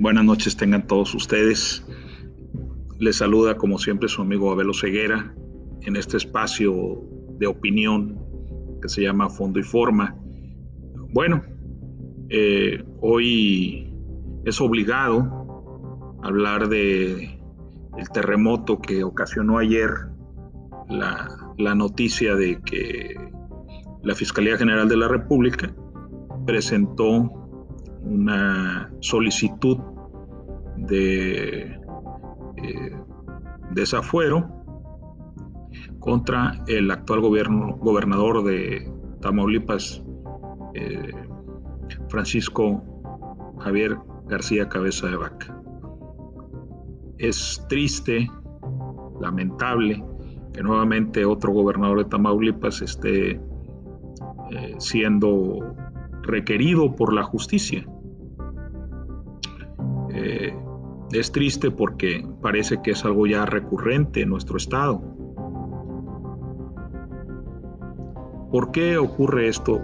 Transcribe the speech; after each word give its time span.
Buenas 0.00 0.24
noches 0.24 0.56
tengan 0.56 0.86
todos 0.86 1.14
ustedes. 1.14 1.84
Les 2.98 3.16
saluda 3.16 3.58
como 3.58 3.78
siempre 3.78 4.08
su 4.08 4.22
amigo 4.22 4.50
Abelo 4.50 4.72
Ceguera 4.72 5.34
en 5.82 5.94
este 5.94 6.16
espacio 6.16 7.04
de 7.38 7.46
opinión 7.46 8.18
que 8.80 8.88
se 8.88 9.02
llama 9.02 9.28
Fondo 9.28 9.60
y 9.60 9.62
Forma. 9.62 10.16
Bueno, 11.12 11.42
eh, 12.30 12.82
hoy 13.02 13.94
es 14.46 14.58
obligado 14.62 16.16
hablar 16.22 16.70
de 16.70 17.38
el 17.98 18.08
terremoto 18.10 18.80
que 18.80 19.04
ocasionó 19.04 19.58
ayer 19.58 19.90
la, 20.88 21.28
la 21.58 21.74
noticia 21.74 22.36
de 22.36 22.58
que 22.62 23.16
la 24.02 24.14
Fiscalía 24.14 24.56
General 24.56 24.88
de 24.88 24.96
la 24.96 25.08
República 25.08 25.76
presentó 26.46 27.39
una 28.02 28.90
solicitud 29.00 29.78
de 30.76 31.78
eh, 32.56 32.96
desafuero 33.72 34.48
contra 35.98 36.62
el 36.66 36.90
actual 36.90 37.20
gobierno, 37.20 37.76
gobernador 37.76 38.44
de 38.44 38.90
Tamaulipas, 39.20 40.02
eh, 40.74 41.12
Francisco 42.08 42.82
Javier 43.58 43.98
García 44.26 44.68
Cabeza 44.68 45.08
de 45.08 45.16
Vaca. 45.16 45.56
Es 47.18 47.64
triste, 47.68 48.30
lamentable, 49.20 50.02
que 50.54 50.62
nuevamente 50.62 51.24
otro 51.24 51.52
gobernador 51.52 51.98
de 51.98 52.04
Tamaulipas 52.06 52.80
esté 52.80 53.32
eh, 53.32 54.74
siendo 54.78 55.76
requerido 56.22 56.94
por 56.94 57.12
la 57.12 57.22
justicia. 57.22 57.86
Eh, 60.12 60.54
es 61.12 61.32
triste 61.32 61.70
porque 61.70 62.26
parece 62.40 62.80
que 62.82 62.92
es 62.92 63.04
algo 63.04 63.26
ya 63.26 63.44
recurrente 63.46 64.22
en 64.22 64.28
nuestro 64.28 64.56
estado. 64.56 65.02
¿Por 68.50 68.72
qué 68.72 68.98
ocurre 68.98 69.48
esto? 69.48 69.80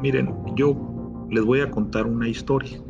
miren, 0.00 0.34
yo 0.56 0.76
les 1.30 1.44
voy 1.44 1.60
a 1.60 1.70
contar 1.70 2.06
una 2.06 2.28
historia. 2.28 2.80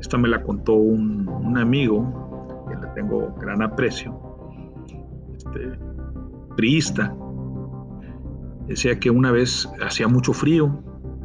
Esta 0.00 0.18
me 0.18 0.28
la 0.28 0.42
contó 0.42 0.74
un, 0.74 1.56
amigo, 1.56 2.66
que 2.68 2.76
le 2.76 2.92
tengo 2.94 3.34
gran 3.40 3.62
aprecio, 3.62 4.14
este, 5.34 5.78
priista. 6.56 7.16
Decía 8.66 8.98
que 8.98 9.10
una 9.10 9.30
vez 9.30 9.68
hacía 9.82 10.08
mucho 10.08 10.32
frío, 10.32 10.82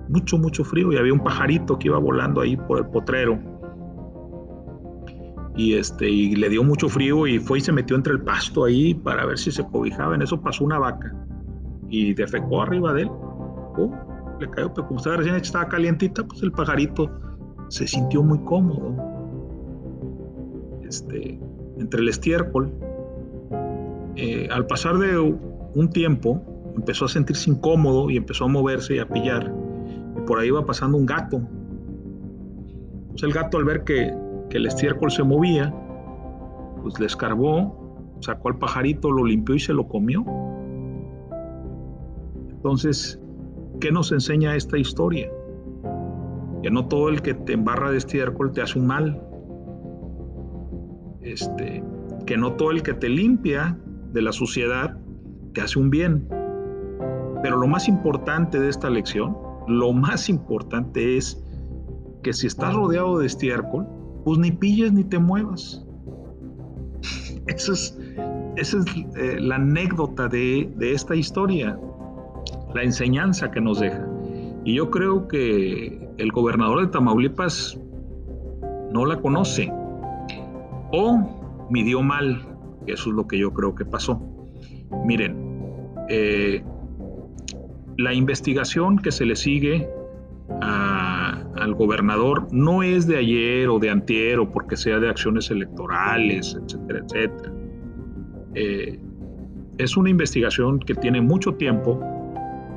mucho, 0.09 0.37
mucho 0.37 0.63
frío 0.63 0.91
y 0.91 0.97
había 0.97 1.13
un 1.13 1.23
pajarito 1.23 1.77
que 1.77 1.87
iba 1.87 1.97
volando 1.97 2.41
ahí 2.41 2.57
por 2.57 2.79
el 2.79 2.85
potrero. 2.87 3.39
Y, 5.55 5.75
este, 5.75 6.09
y 6.09 6.35
le 6.35 6.49
dio 6.49 6.63
mucho 6.63 6.89
frío 6.89 7.27
y 7.27 7.39
fue 7.39 7.59
y 7.59 7.61
se 7.61 7.71
metió 7.71 7.95
entre 7.95 8.13
el 8.13 8.21
pasto 8.21 8.65
ahí 8.65 8.93
para 8.93 9.25
ver 9.25 9.37
si 9.37 9.51
se 9.51 9.65
cobijaba. 9.65 10.15
En 10.15 10.21
eso 10.21 10.39
pasó 10.41 10.63
una 10.63 10.79
vaca 10.79 11.13
y 11.89 12.13
defecó 12.13 12.61
arriba 12.61 12.93
de 12.93 13.03
él. 13.03 13.11
le 14.39 14.49
cayó, 14.49 14.73
pero 14.73 14.87
como 14.87 14.99
estaba 14.99 15.17
recién 15.17 15.35
estaba 15.35 15.67
calientita, 15.67 16.23
pues 16.23 16.41
el 16.43 16.51
pajarito 16.51 17.09
se 17.69 17.87
sintió 17.87 18.23
muy 18.23 18.39
cómodo. 18.39 18.95
Este, 20.87 21.39
entre 21.77 22.01
el 22.01 22.09
estiércol. 22.09 22.71
Eh, 24.15 24.47
al 24.51 24.65
pasar 24.65 24.97
de 24.97 25.17
un 25.17 25.89
tiempo, 25.91 26.43
empezó 26.79 27.05
a 27.05 27.09
sentirse 27.09 27.49
incómodo 27.49 28.09
y 28.09 28.17
empezó 28.17 28.45
a 28.45 28.47
moverse 28.47 28.95
y 28.95 28.99
a 28.99 29.07
pillar 29.07 29.53
por 30.29 30.39
ahí 30.39 30.49
iba 30.49 30.63
pasando 30.63 30.95
un 30.95 31.07
gato. 31.07 31.41
Pues 33.09 33.23
el 33.23 33.33
gato 33.33 33.57
al 33.57 33.65
ver 33.65 33.83
que, 33.83 34.13
el 34.51 34.65
estiércol 34.65 35.11
se 35.11 35.23
movía, 35.23 35.73
pues 36.81 36.99
le 36.99 37.07
escarbó, 37.07 38.15
sacó 38.19 38.49
al 38.49 38.59
pajarito, 38.59 39.11
lo 39.11 39.25
limpió 39.25 39.55
y 39.55 39.59
se 39.59 39.73
lo 39.73 39.87
comió. 39.87 40.23
Entonces, 42.49 43.19
¿qué 43.79 43.91
nos 43.91 44.11
enseña 44.11 44.55
esta 44.55 44.77
historia? 44.77 45.31
Que 46.61 46.69
no 46.69 46.87
todo 46.87 47.09
el 47.09 47.23
que 47.23 47.33
te 47.33 47.53
embarra 47.53 47.89
de 47.89 47.97
estiércol 47.97 48.51
te 48.51 48.61
hace 48.61 48.77
un 48.77 48.85
mal. 48.85 49.19
Este, 51.21 51.83
que 52.27 52.37
no 52.37 52.53
todo 52.53 52.69
el 52.69 52.83
que 52.83 52.93
te 52.93 53.09
limpia 53.09 53.79
de 54.13 54.21
la 54.21 54.31
suciedad 54.31 54.95
te 55.53 55.61
hace 55.61 55.79
un 55.79 55.89
bien. 55.89 56.27
Pero 57.41 57.57
lo 57.57 57.67
más 57.67 57.87
importante 57.87 58.59
de 58.59 58.69
esta 58.69 58.89
lección 58.89 59.35
lo 59.69 59.93
más 59.93 60.29
importante 60.29 61.17
es 61.17 61.41
que 62.23 62.33
si 62.33 62.47
estás 62.47 62.73
rodeado 62.73 63.19
de 63.19 63.27
estiércol, 63.27 63.87
pues 64.25 64.39
ni 64.39 64.51
pilles 64.51 64.91
ni 64.91 65.03
te 65.03 65.19
muevas. 65.19 65.85
Esa 67.47 67.73
es, 67.73 67.97
eh, 69.15 69.37
la 69.39 69.55
anécdota 69.55 70.27
de, 70.27 70.71
de 70.75 70.91
esta 70.91 71.15
historia, 71.15 71.79
la 72.73 72.83
enseñanza 72.83 73.51
que 73.51 73.61
nos 73.61 73.79
deja. 73.79 74.05
Y 74.65 74.75
yo 74.75 74.89
creo 74.89 75.27
que 75.27 76.09
el 76.17 76.31
gobernador 76.31 76.81
de 76.81 76.87
Tamaulipas 76.87 77.79
no 78.91 79.05
la 79.05 79.17
conoce 79.21 79.71
o 80.91 81.67
midió 81.69 82.01
mal, 82.01 82.41
eso 82.87 83.09
es 83.09 83.15
lo 83.15 83.27
que 83.27 83.37
yo 83.37 83.53
creo 83.53 83.75
que 83.75 83.85
pasó. 83.85 84.19
Miren, 85.05 85.35
eh, 86.09 86.63
la 87.99 88.13
investigación 88.13 88.97
que 88.97 89.11
se 89.11 89.25
le 89.25 89.35
sigue 89.35 89.89
al 90.61 91.73
gobernador 91.75 92.47
no 92.49 92.81
es 92.81 93.05
de 93.05 93.17
ayer 93.17 93.67
o 93.67 93.77
de 93.77 93.89
antier 93.89 94.39
o 94.39 94.49
porque 94.49 94.77
sea 94.77 94.99
de 94.99 95.09
acciones 95.09 95.51
electorales, 95.51 96.57
etcétera, 96.63 96.99
etcétera. 97.05 97.53
Eh, 98.55 98.99
es 99.77 99.97
una 99.97 100.09
investigación 100.09 100.79
que 100.79 100.95
tiene 100.95 101.19
mucho 101.19 101.55
tiempo, 101.55 101.99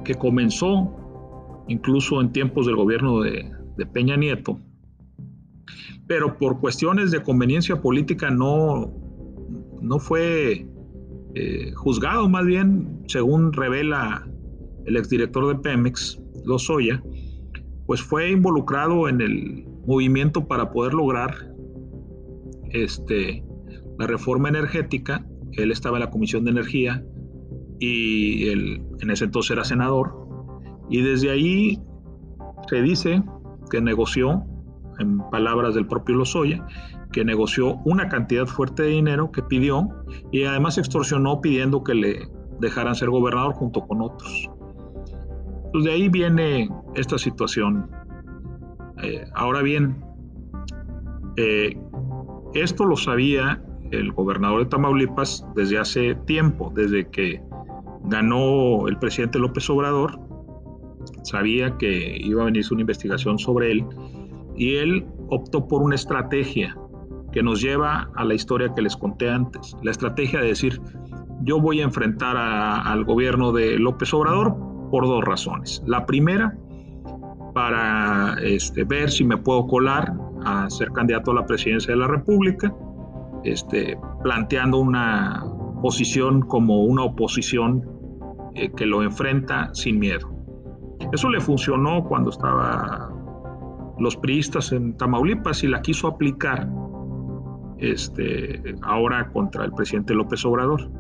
que 0.05 0.15
comenzó 0.15 0.93
incluso 1.69 2.21
en 2.21 2.33
tiempos 2.33 2.67
del 2.67 2.75
gobierno 2.75 3.21
de, 3.21 3.49
Peña 3.93 4.17
Nieto, 4.17 4.61
pero 6.07 6.37
por 6.37 6.61
cuestiones 6.61 7.11
de 7.11 7.23
conveniencia 7.23 7.81
política 7.81 8.31
no, 8.31 8.93
no 9.81 9.99
fue 9.99 10.67
eh, 11.35 11.73
juzgado, 11.75 12.29
más 12.29 12.45
bien, 12.45 13.03
según 13.07 13.53
revela 13.53 14.25
el 14.87 14.97
exdirector 14.97 15.49
de 15.49 15.63
Pemex, 15.63 16.21
Lozoya, 16.45 17.03
pues 17.87 18.03
fue 18.03 18.31
involucrado 18.31 19.09
en 19.09 19.21
el 19.21 19.67
movimiento 19.87 20.47
para 20.47 20.71
poder 20.71 20.95
lograr 20.95 21.35
este, 22.71 23.45
la 23.99 24.07
reforma 24.07 24.49
energética. 24.49 25.27
Él 25.53 25.71
estaba 25.71 25.99
en 25.99 26.05
la 26.05 26.11
Comisión 26.11 26.45
de 26.45 26.51
Energía 26.53 27.05
y 27.79 28.49
en 28.49 29.11
ese 29.11 29.25
entonces 29.25 29.51
era 29.51 29.65
senador. 29.65 30.15
Y 30.89 31.03
desde 31.03 31.31
ahí 31.31 31.81
se 32.69 32.83
dice 32.83 33.23
que 33.71 33.81
negoció, 33.81 34.45
en 34.99 35.19
palabras 35.31 35.75
del 35.75 35.87
propio 35.87 36.17
Lozoya, 36.17 36.67
que 37.13 37.25
negoció 37.25 37.77
una 37.85 38.09
cantidad 38.09 38.47
fuerte 38.47 38.83
de 38.83 38.91
dinero 38.91 39.31
que 39.33 39.43
pidió 39.43 39.89
y 40.31 40.45
además 40.45 40.79
extorsionó 40.79 41.41
pidiendo 41.41 41.83
que 41.83 41.95
le 41.95 42.29
dejaran 42.61 42.95
ser 42.95 43.11
gobernador 43.11 43.55
junto 43.55 43.87
con 43.87 44.03
otros. 44.03 44.51
Pues 45.73 45.85
de 45.85 45.93
ahí 45.93 46.09
viene 46.09 46.69
esta 46.95 47.19
situación. 47.19 47.89
Eh, 49.03 49.25
ahora 49.35 49.63
bien, 49.63 49.97
eh, 51.37 51.77
esto 52.55 52.85
lo 52.85 52.97
sabía 52.97 53.63
el 53.91 54.13
gobernador 54.13 54.65
de 54.65 54.67
Tamaulipas 54.67 55.47
desde 55.55 55.79
hace 55.79 56.15
tiempo, 56.27 56.73
desde 56.75 57.09
que 57.09 57.43
ganó 58.05 58.87
el 58.89 58.99
presidente 58.99 59.39
López 59.39 59.69
Obrador, 59.71 60.19
sabía 61.23 61.77
que 61.79 62.17
iba 62.21 62.43
a 62.43 62.47
venir 62.47 62.65
una 62.71 62.81
investigación 62.81 63.39
sobre 63.39 63.73
él 63.73 63.87
y 64.57 64.77
él 64.77 65.07
optó 65.29 65.67
por 65.67 65.83
una 65.83 65.95
estrategia 65.95 66.77
que 67.33 67.43
nos 67.43 67.63
lleva 67.63 68.11
a 68.15 68.25
la 68.25 68.35
historia 68.35 68.75
que 68.75 68.83
les 68.83 68.97
conté 68.97 69.31
antes, 69.31 69.77
la 69.83 69.91
estrategia 69.91 70.41
de 70.41 70.49
decir, 70.49 70.81
yo 71.43 71.61
voy 71.61 71.81
a 71.81 71.85
enfrentar 71.85 72.37
al 72.37 73.05
gobierno 73.05 73.53
de 73.53 73.79
López 73.79 74.13
Obrador 74.13 74.55
por 74.93 75.07
dos 75.07 75.25
razones. 75.25 75.83
La 75.87 76.05
primera, 76.05 76.55
para 77.55 78.37
este, 78.43 78.85
ver 78.85 79.11
si 79.11 79.25
me 79.25 79.39
puedo 79.39 79.67
colar 79.67 80.13
a 80.45 80.69
ser 80.69 80.93
candidato 80.93 81.31
a 81.31 81.35
la 81.37 81.47
presidencia 81.47 81.95
de 81.95 81.99
la 81.99 82.09
República, 82.09 82.75
este, 83.43 83.99
planteando 84.23 84.79
una 84.79 85.43
posición 85.81 86.43
como 86.43 86.85
una 86.85 87.05
oposición 87.05 87.89
eh, 88.55 88.71
que 88.77 88.85
lo 88.85 89.03
enfrenta 89.03 89.71
sin 89.73 89.99
miedo. 89.99 90.31
Eso 91.11 91.31
le 91.31 91.41
funcionó 91.41 92.05
cuando 92.05 92.29
estaba 92.29 93.11
los 93.99 94.15
priistas 94.19 94.73
en 94.73 94.95
Tamaulipas 94.99 95.65
y 95.65 95.69
la 95.69 95.81
quiso 95.81 96.07
aplicar 96.07 96.69
este, 97.79 98.75
ahora 98.83 99.31
contra 99.33 99.65
el 99.65 99.73
presidente 99.73 100.13
López 100.13 100.45
Obrador. 100.45 100.91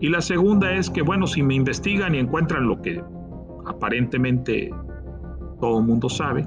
Y 0.00 0.08
la 0.08 0.22
segunda 0.22 0.72
es 0.72 0.88
que, 0.88 1.02
bueno, 1.02 1.26
si 1.26 1.42
me 1.42 1.54
investigan 1.54 2.14
y 2.14 2.18
encuentran 2.18 2.66
lo 2.66 2.80
que 2.80 3.02
aparentemente 3.66 4.70
todo 5.60 5.78
el 5.78 5.86
mundo 5.86 6.08
sabe, 6.08 6.46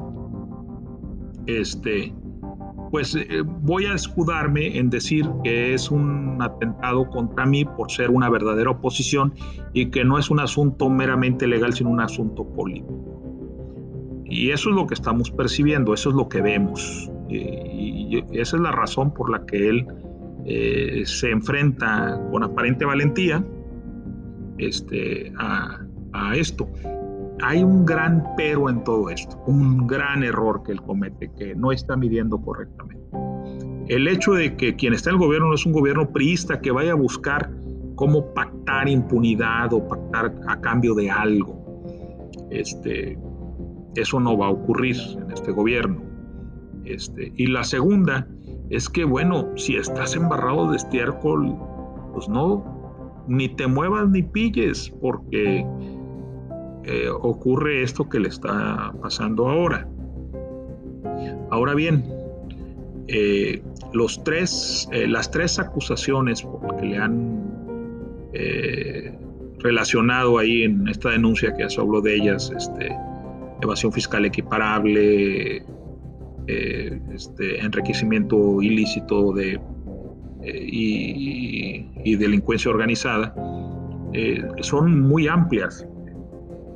este, 1.47 2.13
pues 2.91 3.15
eh, 3.15 3.41
voy 3.45 3.85
a 3.85 3.93
escudarme 3.93 4.77
en 4.77 4.89
decir 4.89 5.29
que 5.43 5.73
es 5.73 5.89
un 5.91 6.37
atentado 6.41 7.09
contra 7.09 7.45
mí 7.45 7.65
por 7.65 7.91
ser 7.91 8.09
una 8.09 8.29
verdadera 8.29 8.71
oposición 8.71 9.33
y 9.73 9.87
que 9.87 10.03
no 10.03 10.17
es 10.17 10.29
un 10.29 10.39
asunto 10.39 10.89
meramente 10.89 11.47
legal, 11.47 11.73
sino 11.73 11.89
un 11.89 12.01
asunto 12.01 12.45
político. 12.45 13.07
Y 14.25 14.51
eso 14.51 14.69
es 14.69 14.75
lo 14.75 14.87
que 14.87 14.93
estamos 14.93 15.29
percibiendo, 15.31 15.93
eso 15.93 16.09
es 16.09 16.15
lo 16.15 16.29
que 16.29 16.41
vemos. 16.41 17.09
y 17.29 18.17
esa 18.33 18.57
es 18.57 18.61
la 18.61 18.73
razón 18.73 19.13
por 19.13 19.29
la 19.29 19.45
que 19.45 19.69
él 19.69 19.87
eh, 20.45 21.03
se 21.05 21.29
enfrenta 21.29 22.19
con 22.31 22.43
aparente 22.43 22.83
valentía 22.83 23.43
este, 24.57 25.31
a 25.37 26.35
esto. 26.35 26.67
Hay 27.43 27.63
un 27.63 27.85
gran 27.85 28.23
pero 28.37 28.69
en 28.69 28.83
todo 28.83 29.09
esto, 29.09 29.41
un 29.47 29.87
gran 29.87 30.23
error 30.23 30.61
que 30.63 30.73
él 30.73 30.81
comete, 30.81 31.31
que 31.37 31.55
no 31.55 31.71
está 31.71 31.95
midiendo 31.95 32.39
correctamente. 32.39 33.01
El 33.87 34.07
hecho 34.07 34.33
de 34.33 34.55
que 34.55 34.75
quien 34.75 34.93
está 34.93 35.09
en 35.09 35.15
el 35.15 35.21
gobierno 35.21 35.49
no 35.49 35.55
es 35.55 35.65
un 35.65 35.73
gobierno 35.73 36.09
priista 36.11 36.61
que 36.61 36.71
vaya 36.71 36.91
a 36.91 36.95
buscar 36.95 37.51
cómo 37.95 38.33
pactar 38.33 38.87
impunidad 38.87 39.73
o 39.73 39.87
pactar 39.87 40.33
a 40.47 40.59
cambio 40.61 40.95
de 40.95 41.09
algo. 41.09 41.61
Este, 42.49 43.17
eso 43.95 44.19
no 44.19 44.37
va 44.37 44.47
a 44.47 44.49
ocurrir 44.51 44.95
en 45.17 45.31
este 45.31 45.51
gobierno. 45.51 46.01
Este, 46.85 47.31
y 47.35 47.47
la 47.47 47.63
segunda 47.63 48.27
es 48.69 48.89
que, 48.89 49.03
bueno, 49.03 49.49
si 49.55 49.75
estás 49.75 50.15
embarrado 50.15 50.71
de 50.71 50.77
estiércol, 50.77 51.55
pues 52.13 52.27
no, 52.29 52.63
ni 53.27 53.49
te 53.49 53.67
muevas 53.67 54.09
ni 54.09 54.23
pilles, 54.23 54.91
porque 55.01 55.65
eh, 56.83 57.09
ocurre 57.09 57.83
esto 57.83 58.09
que 58.09 58.19
le 58.19 58.29
está 58.29 58.91
pasando 59.01 59.47
ahora. 59.47 59.87
Ahora 61.51 61.75
bien, 61.75 62.03
eh, 63.07 63.61
los 63.93 64.23
tres, 64.23 64.89
eh, 64.91 65.07
las 65.07 65.29
tres 65.29 65.59
acusaciones 65.59 66.45
que 66.79 66.85
le 66.85 66.97
han 66.97 67.51
relacionado 69.59 70.39
ahí 70.39 70.63
en 70.63 70.87
esta 70.87 71.09
denuncia 71.09 71.53
que 71.53 71.63
ya 71.63 71.69
se 71.69 71.81
habló 71.81 72.01
de 72.01 72.15
ellas, 72.15 72.51
este, 72.57 72.95
evasión 73.61 73.91
fiscal 73.91 74.25
equiparable, 74.25 75.63
este, 76.47 77.59
enriquecimiento 77.59 78.61
ilícito 78.61 79.33
de, 79.33 79.59
y, 80.43 82.15
delincuencia 82.15 82.71
organizada, 82.71 83.35
son 84.61 85.01
muy 85.01 85.27
amplias. 85.27 85.85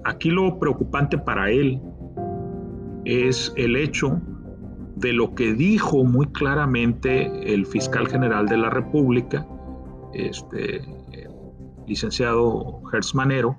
Aquí 0.05 0.29
lo 0.29 0.59
preocupante 0.59 1.17
para 1.17 1.49
él 1.49 1.81
es 3.05 3.51
el 3.57 3.75
hecho 3.75 4.21
de 4.95 5.13
lo 5.13 5.35
que 5.35 5.53
dijo 5.53 6.03
muy 6.05 6.27
claramente 6.27 7.53
el 7.53 7.65
fiscal 7.65 8.07
general 8.07 8.45
de 8.45 8.57
la 8.57 8.69
República, 8.69 9.47
este, 10.13 10.81
licenciado 11.87 12.81
Hertz 12.93 13.13
Manero, 13.15 13.57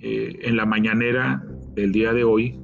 en 0.00 0.56
la 0.56 0.66
mañanera 0.66 1.44
del 1.74 1.92
día 1.92 2.12
de 2.12 2.24
hoy, 2.24 2.60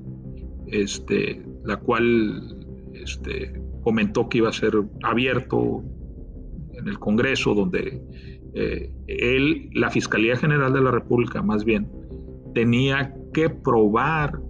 este, 0.66 1.44
la 1.64 1.76
cual 1.76 2.56
este, 2.92 3.60
comentó 3.82 4.28
que 4.28 4.38
iba 4.38 4.48
a 4.48 4.52
ser 4.52 4.74
abierto 5.02 5.82
en 6.72 6.88
el 6.88 6.98
Congreso, 6.98 7.54
donde 7.54 8.02
eh, 8.54 8.92
él, 9.06 9.70
la 9.74 9.90
Fiscalía 9.90 10.36
General 10.36 10.72
de 10.72 10.80
la 10.80 10.90
República 10.90 11.42
más 11.42 11.64
bien, 11.64 11.88
tenía 12.54 13.14
que 13.32 13.50
probar 13.50 14.40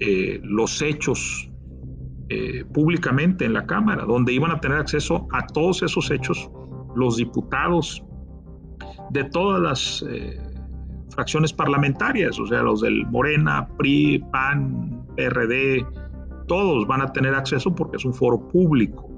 eh, 0.00 0.40
los 0.42 0.82
hechos 0.82 1.50
eh, 2.28 2.64
públicamente 2.72 3.44
en 3.44 3.54
la 3.54 3.66
Cámara, 3.66 4.04
donde 4.04 4.32
iban 4.32 4.50
a 4.50 4.60
tener 4.60 4.78
acceso 4.78 5.26
a 5.32 5.46
todos 5.46 5.82
esos 5.82 6.10
hechos 6.10 6.50
los 6.94 7.16
diputados 7.16 8.04
de 9.10 9.24
todas 9.24 9.60
las 9.62 10.04
fracciones 11.14 11.52
parlamentarias, 11.52 12.38
o 12.38 12.46
sea, 12.46 12.62
los 12.62 12.80
del 12.80 13.06
Morena, 13.06 13.68
PRI, 13.78 14.24
PAN, 14.30 15.06
PRD, 15.16 15.84
todos 16.48 16.86
van 16.86 17.02
a 17.02 17.12
tener 17.12 17.34
acceso 17.34 17.72
porque 17.72 17.98
es 17.98 18.04
un 18.04 18.14
foro 18.14 18.48
público, 18.48 19.08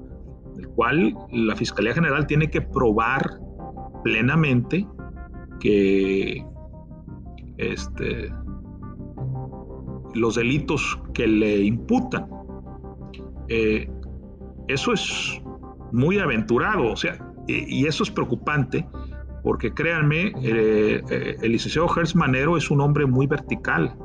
el 0.57 0.67
cual 0.69 1.15
la 1.31 1.55
Fiscalía 1.55 1.93
General 1.93 2.27
tiene 2.27 2.49
que 2.51 2.61
probar 2.61 3.39
plenamente 4.03 4.85
que 5.59 6.45
este, 7.57 8.31
los 10.13 10.35
delitos 10.35 10.99
que 11.13 11.27
le 11.27 11.63
imputan. 11.63 12.27
Eh, 13.47 13.89
eso 14.67 14.93
es 14.93 15.41
muy 15.91 16.19
aventurado, 16.19 16.91
o 16.91 16.95
sea, 16.95 17.17
y, 17.47 17.85
eso 17.85 18.03
es 18.03 18.11
preocupante 18.11 18.87
porque 19.43 19.73
créanme, 19.73 20.27
eh, 20.43 21.01
eh, 21.09 21.37
el 21.41 21.51
licenciado 21.51 21.87
Gers 21.89 22.15
Manero 22.15 22.55
es 22.57 22.69
un 22.69 22.79
hombre 22.79 23.05
muy 23.05 23.27
vertical 23.27 23.95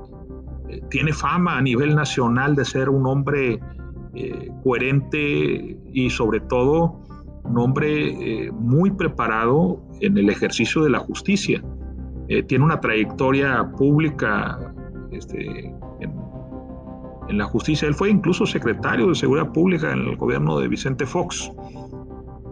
tiene 0.91 1.13
fama 1.13 1.59
a 1.59 1.63
nivel 1.63 1.95
nacional 1.95 2.57
de 2.57 2.65
ser 2.65 2.89
un 2.89 3.07
hombre 3.07 3.61
coherente 4.65 5.79
y 5.93 6.11
sobre 6.11 6.41
todo 6.41 7.01
un 7.45 7.57
hombre 7.57 8.51
muy 8.53 8.91
preparado 8.91 9.81
en 10.01 10.19
el 10.19 10.29
ejercicio 10.29 10.83
de 10.83 10.91
la 10.91 10.99
justicia. 10.99 11.63
Eh, 12.29 12.43
tiene 12.43 12.65
una 12.65 12.81
trayectoria 12.81 13.71
pública 13.77 14.59
este, 15.13 15.73
en, 16.01 17.39
la 17.39 17.45
justicia. 17.45 17.89
Él 17.89 17.95
fue 17.95 18.11
incluso 18.11 18.47
secretario 18.47 19.09
de 19.09 19.15
Seguridad 19.15 19.53
Pública 19.53 19.93
en 19.93 20.01
el 20.01 20.17
gobierno 20.17 20.59
de 20.59 20.69
Vicente 20.69 21.05
Fox. 21.05 21.51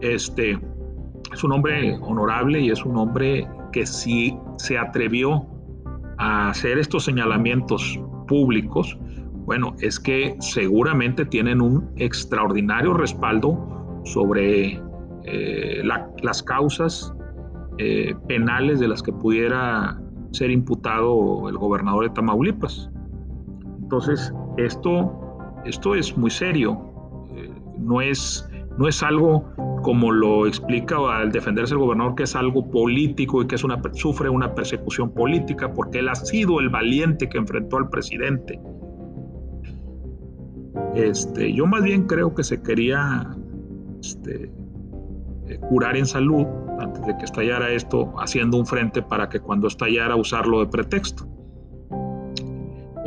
Este, 0.01 0.59
es 1.33 1.45
un 1.45 1.53
hombre 1.53 1.97
honorable 2.03 2.61
y 2.61 2.71
es 2.71 2.85
un 2.85 2.97
hombre 2.97 3.49
que 3.73 3.87
sí 3.87 4.37
se 4.59 4.77
atrevió 4.77 5.47
a 6.19 6.51
hacer 6.51 6.79
estos 6.79 7.05
señalamientos 7.05 7.99
públicos, 8.27 8.99
bueno, 9.45 9.75
es 9.81 10.01
que 10.01 10.37
seguramente 10.41 11.27
tienen 11.27 11.61
un 11.61 11.91
extraordinario 11.97 12.95
respaldo 12.95 14.01
sobre 14.05 14.81
eh, 15.25 15.83
las 16.23 16.43
causas 16.43 17.15
eh, 17.79 18.15
penales 18.29 18.81
de 18.81 18.89
las 18.89 19.03
que 19.03 19.13
pudiera 19.13 20.01
ser 20.33 20.51
imputado 20.51 21.49
el 21.49 21.57
gobernador 21.57 22.05
de 22.05 22.11
Tamaulipas. 22.11 22.91
Entonces, 23.83 24.33
esto, 24.57 25.13
esto 25.65 25.95
es 25.95 26.17
muy 26.17 26.31
serio, 26.31 27.27
eh, 27.37 27.51
no, 27.79 28.01
es, 28.01 28.49
no 28.79 28.89
es 28.89 29.03
algo 29.03 29.45
como 29.83 30.11
lo 30.11 30.47
explica 30.47 30.97
al 31.19 31.31
defenderse 31.31 31.75
el 31.75 31.81
gobernador, 31.81 32.15
que 32.15 32.23
es 32.23 32.35
algo 32.35 32.71
político 32.71 33.43
y 33.43 33.47
que 33.47 33.57
es 33.57 33.65
sufre 33.93 34.31
una 34.31 34.55
persecución 34.55 35.13
política 35.13 35.73
porque 35.73 35.99
él 35.99 36.09
ha 36.09 36.15
sido 36.15 36.59
el 36.59 36.71
valiente 36.71 37.29
que 37.29 37.39
enfrentó 37.39 37.77
al 37.77 37.91
presidente. 37.91 38.59
Este, 40.95 41.53
yo 41.53 41.67
más 41.67 41.83
bien 41.83 42.07
creo 42.07 42.35
que 42.35 42.43
se 42.45 42.63
quería 42.63 43.37
este, 44.01 44.51
eh, 45.47 45.59
curar 45.69 45.97
en 45.97 46.07
salud 46.07 46.47
antes 46.79 47.05
de 47.07 47.17
que 47.17 47.25
estallara 47.25 47.71
esto, 47.71 48.13
haciendo 48.19 48.57
un 48.57 48.67
frente 48.67 49.03
para 49.03 49.29
que 49.29 49.41
cuando 49.41 49.69
estallara 49.69 50.17
usarlo 50.17 50.61
de 50.61 50.67
pretexto. 50.67 51.27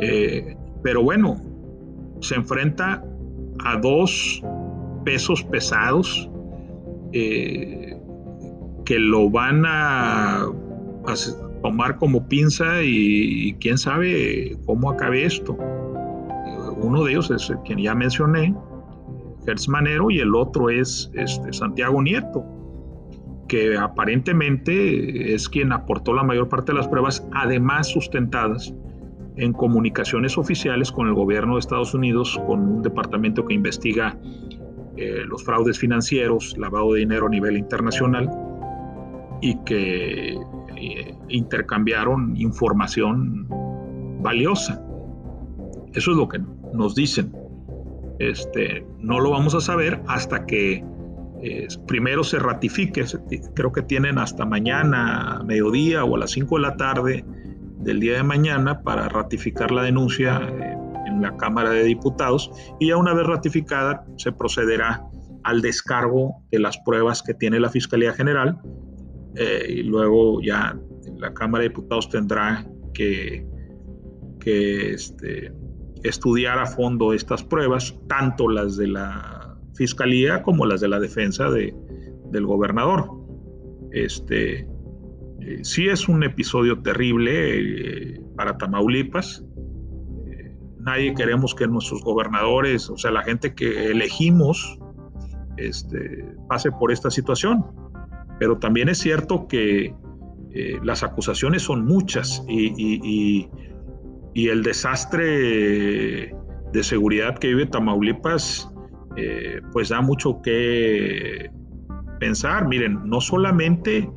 Eh, 0.00 0.56
pero 0.82 1.02
bueno, 1.02 1.36
se 2.20 2.36
enfrenta 2.36 3.04
a 3.64 3.76
dos 3.78 4.42
pesos 5.04 5.42
pesados 5.44 6.30
eh, 7.12 8.00
que 8.84 8.98
lo 8.98 9.30
van 9.30 9.64
a, 9.66 10.46
tomar 11.62 11.96
como 11.98 12.28
pinza 12.28 12.82
y, 12.82 13.54
quién 13.60 13.78
sabe 13.78 14.56
cómo 14.66 14.90
acabe 14.90 15.24
esto. 15.24 15.56
Uno 16.80 17.02
de 17.04 17.12
ellos 17.12 17.30
es 17.30 17.52
quien 17.64 17.80
ya 17.80 17.94
mencioné, 17.94 18.54
Gertz 19.44 19.68
Manero, 19.68 20.10
y 20.10 20.20
el 20.20 20.34
otro 20.34 20.70
es 20.70 21.10
este, 21.14 21.52
Santiago 21.52 22.00
Nieto, 22.02 22.44
que 23.48 23.76
aparentemente 23.76 25.34
es 25.34 25.48
quien 25.48 25.72
aportó 25.72 26.12
la 26.12 26.22
mayor 26.22 26.48
parte 26.48 26.72
de 26.72 26.78
las 26.78 26.88
pruebas, 26.88 27.26
además 27.32 27.88
sustentadas 27.88 28.74
en 29.36 29.52
comunicaciones 29.52 30.36
oficiales 30.36 30.92
con 30.92 31.08
el 31.08 31.14
gobierno 31.14 31.54
de 31.54 31.60
Estados 31.60 31.94
Unidos, 31.94 32.40
con 32.46 32.60
un 32.60 32.82
departamento 32.82 33.44
que 33.44 33.54
investiga 33.54 34.18
eh, 34.96 35.22
los 35.26 35.44
fraudes 35.44 35.78
financieros, 35.78 36.56
lavado 36.58 36.92
de 36.92 37.00
dinero 37.00 37.26
a 37.26 37.30
nivel 37.30 37.56
internacional 37.56 38.28
y 39.40 39.56
que 39.64 40.36
eh, 40.76 41.14
intercambiaron 41.28 42.36
información 42.36 43.46
valiosa. 44.20 44.82
Eso 45.94 46.10
es 46.10 46.16
lo 46.16 46.28
que 46.28 46.40
nos 46.74 46.94
dicen. 46.94 47.32
Este, 48.18 48.84
no 48.98 49.20
lo 49.20 49.30
vamos 49.30 49.54
a 49.54 49.60
saber 49.60 50.02
hasta 50.08 50.44
que 50.44 50.84
eh, 51.42 51.68
primero 51.86 52.24
se 52.24 52.38
ratifique. 52.38 53.04
Creo 53.54 53.72
que 53.72 53.82
tienen 53.82 54.18
hasta 54.18 54.44
mañana, 54.44 55.42
mediodía 55.44 56.04
o 56.04 56.16
a 56.16 56.18
las 56.18 56.32
5 56.32 56.56
de 56.56 56.62
la 56.62 56.76
tarde 56.76 57.24
del 57.78 58.00
día 58.00 58.16
de 58.16 58.22
mañana 58.22 58.82
para 58.82 59.08
ratificar 59.08 59.70
la 59.70 59.82
denuncia 59.82 60.38
en 60.38 60.88
en 61.08 61.22
la 61.22 61.36
Cámara 61.36 61.70
de 61.70 61.84
Diputados 61.84 62.50
y 62.78 62.88
ya 62.88 62.96
una 62.96 63.14
vez 63.14 63.26
ratificada 63.26 64.04
se 64.16 64.32
procederá 64.32 65.02
al 65.44 65.62
descargo 65.62 66.42
de 66.50 66.58
las 66.58 66.78
pruebas 66.78 67.22
que 67.22 67.34
tiene 67.34 67.58
la 67.60 67.70
Fiscalía 67.70 68.12
General 68.12 68.60
eh, 69.34 69.66
y 69.68 69.82
luego 69.82 70.40
ya 70.42 70.78
la 71.16 71.32
Cámara 71.32 71.62
de 71.62 71.70
Diputados 71.70 72.08
tendrá 72.10 72.66
que, 72.92 73.46
que 74.40 74.92
este, 74.92 75.52
estudiar 76.02 76.58
a 76.58 76.66
fondo 76.66 77.12
estas 77.12 77.42
pruebas, 77.42 77.96
tanto 78.08 78.48
las 78.48 78.76
de 78.76 78.88
la 78.88 79.37
Fiscalía 79.78 80.42
como 80.42 80.66
las 80.66 80.80
de 80.80 80.88
la 80.88 80.98
defensa 80.98 81.48
de, 81.50 81.72
del 82.32 82.46
gobernador. 82.46 83.10
Este, 83.92 84.68
eh, 85.40 85.60
sí 85.62 85.88
es 85.88 86.08
un 86.08 86.24
episodio 86.24 86.80
terrible 86.82 88.14
eh, 88.14 88.20
para 88.36 88.58
Tamaulipas. 88.58 89.44
Eh, 90.26 90.52
nadie 90.80 91.14
queremos 91.14 91.54
que 91.54 91.68
nuestros 91.68 92.02
gobernadores, 92.02 92.90
o 92.90 92.96
sea, 92.96 93.12
la 93.12 93.22
gente 93.22 93.54
que 93.54 93.92
elegimos, 93.92 94.78
este, 95.56 96.24
pase 96.48 96.72
por 96.72 96.90
esta 96.90 97.10
situación. 97.10 97.64
Pero 98.40 98.58
también 98.58 98.88
es 98.88 98.98
cierto 98.98 99.46
que 99.48 99.94
las 100.82 101.04
acusaciones 101.04 101.62
son 101.62 101.84
muchas 101.84 102.42
y, 102.48 103.48
y, 104.34 104.48
el 104.48 104.62
desastre 104.62 106.34
de 106.72 106.82
seguridad 106.82 107.38
que 107.38 107.48
vive 107.48 107.66
Tamaulipas, 107.66 108.72
pues 109.72 109.88
da 109.88 110.00
mucho 110.00 110.40
que 110.42 111.50
pensar. 112.18 112.66
Miren, 112.68 113.00
no 113.08 113.20
solamente 113.20 114.10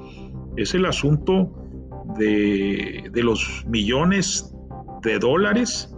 es 0.57 0.73
el 0.73 0.85
asunto 0.85 1.51
de, 2.17 3.09
los 3.15 3.65
millones 3.67 4.53
de 5.03 5.19
dólares 5.19 5.93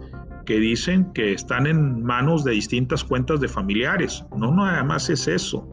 que 0.46 0.58
dicen 0.58 1.12
que 1.12 1.32
están 1.32 1.66
en 1.66 2.02
manos 2.02 2.44
de 2.44 2.52
distintas 2.52 3.02
cuentas 3.02 3.40
de 3.40 3.48
familiares. 3.48 4.24
No 4.36 4.54
nada 4.54 4.84
más 4.84 5.08
es 5.10 5.26
eso. 5.26 5.68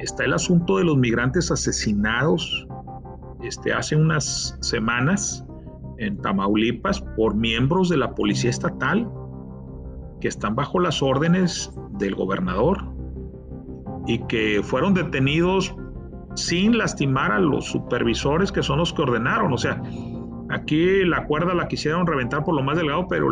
Está 0.00 0.24
el 0.24 0.34
asunto 0.34 0.78
de 0.78 0.84
los 0.84 0.96
migrantes 0.96 1.50
asesinados 1.50 2.66
este, 3.42 3.72
hace 3.72 3.96
unas 3.96 4.56
semanas 4.60 5.44
en 5.98 6.18
Tamaulipas 6.18 7.00
por 7.16 7.34
miembros 7.34 7.88
de 7.88 7.96
la 7.96 8.14
Policía 8.14 8.50
Estatal 8.50 9.08
que 10.20 10.28
están 10.28 10.54
bajo 10.54 10.80
las 10.80 11.02
órdenes 11.02 11.72
del 11.98 12.14
gobernador 12.14 12.84
y 14.06 14.18
que 14.26 14.60
fueron 14.62 14.94
detenidos 14.94 15.74
sin 16.34 16.76
lastimar 16.78 17.32
a 17.32 17.38
los 17.38 17.66
supervisores 17.66 18.52
que 18.52 18.62
son 18.62 18.78
los 18.78 18.92
que 18.92 19.02
ordenaron. 19.02 19.52
O 19.52 19.58
sea, 19.58 19.82
aquí 20.50 21.04
la 21.04 21.26
cuerda 21.26 21.54
la 21.54 21.68
quisieron 21.68 22.06
reventar 22.06 22.44
por 22.44 22.54
lo 22.54 22.62
más 22.62 22.76
delgado, 22.76 23.06
pero 23.08 23.28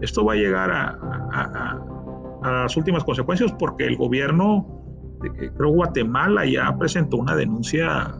esto 0.00 0.24
va 0.24 0.34
a 0.34 0.36
llegar 0.36 0.70
a, 0.70 1.80
las 2.42 2.76
últimas 2.76 3.04
consecuencias 3.04 3.52
porque 3.58 3.86
el 3.86 3.96
gobierno, 3.96 4.66
creo 5.56 5.70
Guatemala 5.70 6.44
ya 6.44 6.76
presentó 6.76 7.16
una 7.16 7.34
denuncia 7.34 8.14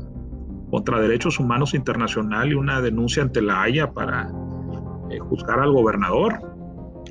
contra 0.70 0.98
derechos 0.98 1.38
humanos 1.38 1.74
internacional 1.74 2.50
y 2.50 2.54
una 2.54 2.80
denuncia 2.80 3.22
ante 3.22 3.42
la 3.42 3.62
Haya 3.62 3.92
para 3.92 4.32
eh, 5.10 5.18
juzgar 5.18 5.60
al 5.60 5.72
gobernador. 5.72 6.53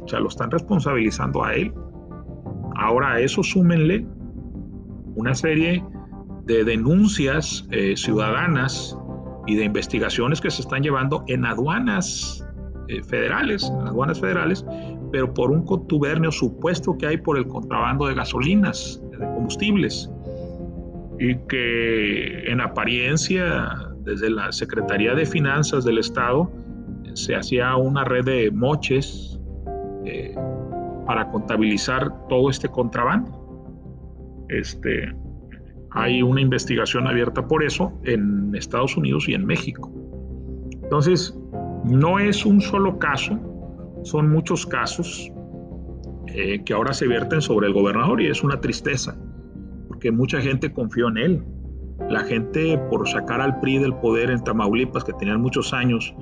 O 0.03 0.07
sea, 0.07 0.19
lo 0.19 0.27
están 0.27 0.51
responsabilizando 0.51 1.43
a 1.43 1.53
él. 1.53 1.73
Ahora 2.75 3.13
a 3.13 3.19
eso 3.19 3.43
súmenle 3.43 4.05
una 5.15 5.35
serie 5.35 5.83
de 6.45 6.63
denuncias 6.63 7.67
eh, 7.71 7.95
ciudadanas 7.95 8.97
y 9.47 9.55
de 9.55 9.65
investigaciones 9.65 10.41
que 10.41 10.49
se 10.49 10.61
están 10.61 10.83
llevando 10.83 11.23
en 11.27 11.45
aduanas 11.45 12.45
eh, 12.87 13.01
federales, 13.03 13.63
en 13.63 13.87
aduanas 13.87 14.19
federales, 14.19 14.65
pero 15.11 15.33
por 15.33 15.51
un 15.51 15.63
contubernio 15.63 16.31
supuesto 16.31 16.97
que 16.97 17.07
hay 17.07 17.17
por 17.17 17.37
el 17.37 17.47
contrabando 17.47 18.07
de 18.07 18.15
gasolinas, 18.15 19.01
de 19.11 19.19
combustibles, 19.19 20.09
y 21.19 21.35
que 21.47 22.51
en 22.51 22.59
apariencia 22.59 23.69
desde 23.99 24.29
la 24.29 24.51
Secretaría 24.51 25.13
de 25.13 25.25
Finanzas 25.25 25.85
del 25.85 25.99
Estado 25.99 26.51
se 27.13 27.35
hacía 27.35 27.75
una 27.75 28.03
red 28.03 28.25
de 28.25 28.51
moches 28.51 29.32
eh, 30.05 30.35
para 31.05 31.29
contabilizar 31.29 32.27
todo 32.27 32.49
este 32.49 32.69
contrabando. 32.69 34.45
Este, 34.49 35.13
hay 35.91 36.21
una 36.21 36.41
investigación 36.41 37.07
abierta 37.07 37.47
por 37.47 37.63
eso 37.63 37.91
en 38.03 38.53
Estados 38.55 38.97
Unidos 38.97 39.27
y 39.27 39.33
en 39.33 39.45
México. 39.45 39.91
Entonces, 40.81 41.37
no 41.83 42.19
es 42.19 42.45
un 42.45 42.61
solo 42.61 42.97
caso, 42.99 43.39
son 44.03 44.31
muchos 44.31 44.65
casos 44.65 45.31
eh, 46.27 46.63
que 46.63 46.73
ahora 46.73 46.93
se 46.93 47.07
vierten 47.07 47.41
sobre 47.41 47.67
el 47.67 47.73
gobernador 47.73 48.21
y 48.21 48.27
es 48.27 48.43
una 48.43 48.59
tristeza, 48.59 49.17
porque 49.87 50.11
mucha 50.11 50.41
gente 50.41 50.71
confió 50.71 51.09
en 51.09 51.17
él. 51.17 51.43
La 52.09 52.21
gente 52.21 52.77
por 52.89 53.07
sacar 53.07 53.39
al 53.39 53.59
PRI 53.59 53.77
del 53.77 53.93
poder 53.95 54.29
en 54.29 54.43
Tamaulipas, 54.43 55.03
que 55.03 55.13
tenían 55.13 55.41
muchos 55.41 55.73
años, 55.73 56.13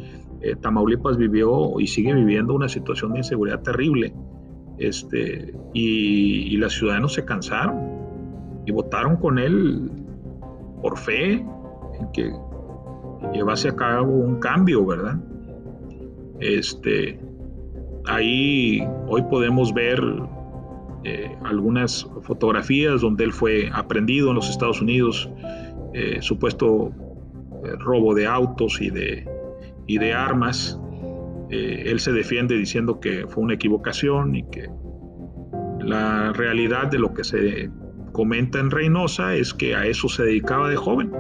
eh, 0.42 0.56
Tamaulipas 0.56 1.18
vivió 1.18 1.80
y 1.80 1.88
sigue 1.88 2.14
viviendo 2.14 2.54
una 2.54 2.70
situación 2.70 3.14
de 3.14 3.20
inseguridad 3.20 3.62
terrible. 3.62 4.14
Este, 4.78 5.54
y, 5.74 6.54
y 6.54 6.58
los 6.58 6.74
ciudadanos 6.74 7.14
se 7.14 7.24
cansaron 7.24 8.02
y 8.66 8.72
votaron 8.72 9.18
con 9.18 9.38
él 9.38 9.92
por 10.82 10.98
fe 10.98 11.34
en 11.34 12.12
que 12.14 12.32
llevase 13.34 13.70
a 13.70 13.76
cabo 13.76 14.12
un 14.12 14.40
cambio, 14.40 14.86
¿verdad? 14.86 15.20
Este, 16.40 17.20
ahí 18.08 18.82
hoy 19.08 19.22
podemos 19.24 19.74
ver 19.74 20.02
eh, 21.04 21.36
algunas 21.44 22.08
fotografías 22.22 23.02
donde 23.02 23.24
él 23.26 23.34
fue 23.34 23.70
aprendido 23.72 24.30
en 24.30 24.36
los 24.36 24.50
Estados 24.50 24.82
Unidos, 24.82 25.30
eh, 25.94 26.18
supuesto 26.22 26.92
robo 27.78 28.16
de 28.16 28.26
autos 28.26 28.82
y 28.82 28.90
de, 28.90 29.30
y 29.88 29.98
de 29.98 30.14
armas. 30.14 30.80
él 31.50 32.00
se 32.00 32.14
defiende 32.14 32.56
diciendo 32.56 33.00
que 33.00 33.28
fue 33.28 33.44
una 33.44 33.56
equivocación 33.56 34.36
y 34.36 34.44
que 34.44 34.70
la 35.80 36.32
realidad 36.34 36.88
de 36.90 37.00
lo 37.00 37.14
que 37.14 37.24
se 37.24 37.70
comenta 38.12 38.60
en 38.60 38.72
Reynosa 38.72 39.36
es 39.36 39.54
que 39.54 39.76
a 39.76 39.86
eso 39.86 40.08
se 40.08 40.24
dedicaba 40.24 40.70
de 40.70 40.76
joven 40.76 41.12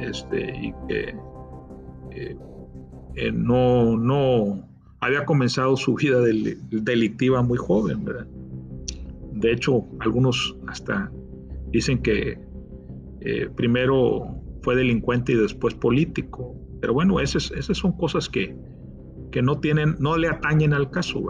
este, 0.00 0.56
y 0.56 0.74
que 0.88 1.14
eh, 2.10 2.36
eh, 3.14 3.32
no, 3.32 3.96
no 3.96 4.68
había 5.00 5.24
comenzado 5.24 5.76
su 5.76 5.94
vida 5.94 6.20
delictiva 6.20 7.42
muy 7.42 7.58
joven. 7.58 8.04
De 9.32 9.52
hecho, 9.52 9.84
algunos 10.00 10.56
hasta 10.66 11.10
dicen 11.70 12.02
que 12.02 12.38
eh, 13.20 13.48
primero 13.54 14.42
fue 14.62 14.76
delincuente 14.76 15.32
y 15.32 15.36
después 15.36 15.74
político. 15.74 16.56
Pero 16.80 16.94
bueno, 16.94 17.20
esas, 17.20 17.50
esas 17.50 17.76
son 17.76 17.92
cosas 17.92 18.28
que, 18.28 18.56
que, 19.30 19.42
no 19.42 19.60
tienen, 19.60 19.96
no 19.98 20.16
le 20.16 20.28
atañen 20.28 20.72
al 20.72 20.90
caso, 20.90 21.20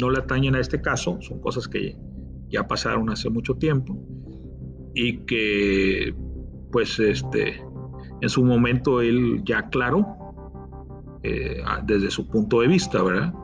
No 0.00 0.10
le 0.10 0.18
atañen 0.18 0.54
a 0.54 0.60
este 0.60 0.80
caso, 0.80 1.18
son 1.20 1.40
cosas 1.40 1.68
que 1.68 1.96
ya 2.48 2.66
pasaron 2.66 3.10
hace 3.10 3.30
mucho 3.30 3.54
tiempo 3.54 3.98
y 4.94 5.18
que 5.24 6.14
pues 6.70 6.98
este 6.98 7.62
en 8.20 8.28
su 8.28 8.44
momento 8.44 9.00
él 9.00 9.42
ya 9.44 9.58
aclaró 9.58 10.06
eh, 11.22 11.62
desde 11.84 12.10
su 12.10 12.28
punto 12.28 12.60
de 12.60 12.68
vista, 12.68 13.02
¿verdad? 13.02 13.34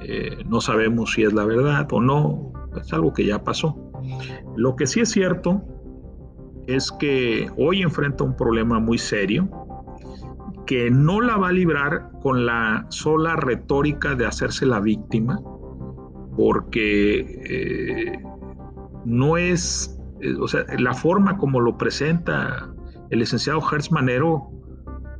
Eh, 0.00 0.44
no 0.48 0.60
sabemos 0.60 1.12
si 1.12 1.22
es 1.22 1.32
la 1.32 1.44
verdad 1.44 1.86
o 1.92 2.00
no, 2.00 2.52
es 2.80 2.92
algo 2.92 3.12
que 3.12 3.26
ya 3.26 3.42
pasó. 3.42 3.76
Lo 4.56 4.74
que 4.76 4.86
sí 4.86 5.00
es 5.00 5.10
cierto 5.10 5.62
es 6.66 6.90
que 6.92 7.48
hoy 7.56 7.82
enfrenta 7.82 8.24
un 8.24 8.36
problema 8.36 8.80
muy 8.80 8.98
serio 8.98 9.48
que 10.66 10.90
no 10.90 11.20
la 11.20 11.36
va 11.36 11.48
a 11.48 11.52
librar 11.52 12.10
con 12.22 12.46
la 12.46 12.86
sola 12.88 13.36
retórica 13.36 14.14
de 14.14 14.26
hacerse 14.26 14.66
la 14.66 14.80
víctima, 14.80 15.40
porque 16.36 17.20
eh, 17.44 18.22
no 19.04 19.36
es, 19.36 20.00
eh, 20.20 20.34
o 20.40 20.48
sea, 20.48 20.64
la 20.78 20.94
forma 20.94 21.36
como 21.36 21.60
lo 21.60 21.76
presenta 21.76 22.72
el 23.10 23.18
licenciado 23.18 23.60
Hertz 23.70 23.92
Manero, 23.92 24.50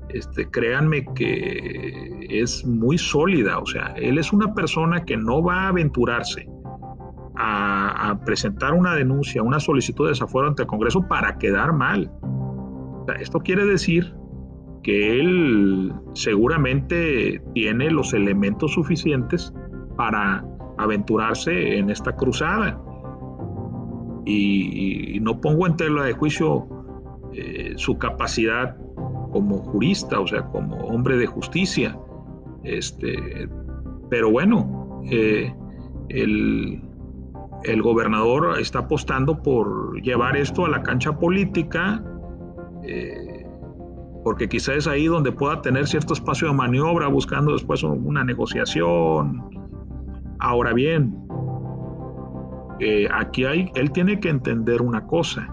este, 0.08 0.48
créanme 0.48 1.04
que 1.14 2.26
es 2.30 2.64
muy 2.64 2.98
sólida, 2.98 3.58
o 3.58 3.66
sea, 3.66 3.94
él 3.96 4.18
es 4.18 4.32
una 4.32 4.54
persona 4.54 5.04
que 5.04 5.16
no 5.16 5.42
va 5.42 5.62
a 5.62 5.68
aventurarse 5.68 6.48
a, 7.36 8.20
presentar 8.24 8.74
una 8.74 8.94
denuncia, 8.94 9.42
una 9.42 9.58
solicitud 9.58 10.04
de 10.06 10.10
desafuero 10.10 10.48
ante 10.48 10.62
el 10.62 10.68
Congreso 10.68 11.06
para 11.08 11.36
quedar 11.38 11.72
mal. 11.72 12.10
esto 13.18 13.40
quiere 13.40 13.64
decir 13.66 14.14
que 14.84 15.18
él 15.18 15.92
seguramente 16.12 17.42
tiene 17.54 17.90
los 17.90 18.12
elementos 18.12 18.74
suficientes 18.74 19.52
para 19.96 20.44
aventurarse 20.78 21.78
en 21.78 21.90
esta 21.90 22.14
cruzada. 22.14 22.80
Y, 24.26 25.18
no 25.20 25.40
pongo 25.40 25.66
en 25.66 25.76
tela 25.76 26.04
de 26.04 26.12
juicio 26.12 26.66
eh, 27.32 27.72
su 27.76 27.96
capacidad 27.96 28.76
como 29.32 29.58
jurista, 29.58 30.20
o 30.20 30.26
sea, 30.26 30.44
como 30.46 30.76
hombre 30.76 31.16
de 31.16 31.26
justicia. 31.26 31.98
Este, 32.62 33.48
pero 34.10 34.30
bueno, 34.30 35.02
eh, 35.10 35.52
el, 36.10 36.82
el, 37.62 37.82
gobernador 37.82 38.60
está 38.60 38.80
apostando 38.80 39.42
por 39.42 40.00
llevar 40.02 40.36
esto 40.36 40.66
a 40.66 40.68
la 40.68 40.82
cancha 40.82 41.18
política, 41.18 42.04
eh, 42.82 43.23
porque 44.24 44.48
quizás 44.48 44.76
es 44.78 44.86
ahí 44.86 45.06
donde 45.06 45.30
pueda 45.30 45.60
tener 45.60 45.86
cierto 45.86 46.14
espacio 46.14 46.48
de 46.48 46.54
maniobra, 46.54 47.08
buscando 47.08 47.52
después 47.52 47.82
una 47.82 48.24
negociación. 48.24 49.42
Ahora 50.40 50.72
bien, 50.72 51.14
eh, 52.80 53.06
aquí 53.12 53.44
hay, 53.44 53.70
él 53.74 53.92
tiene 53.92 54.18
que 54.18 54.30
entender 54.30 54.80
una 54.80 55.06
cosa. 55.06 55.46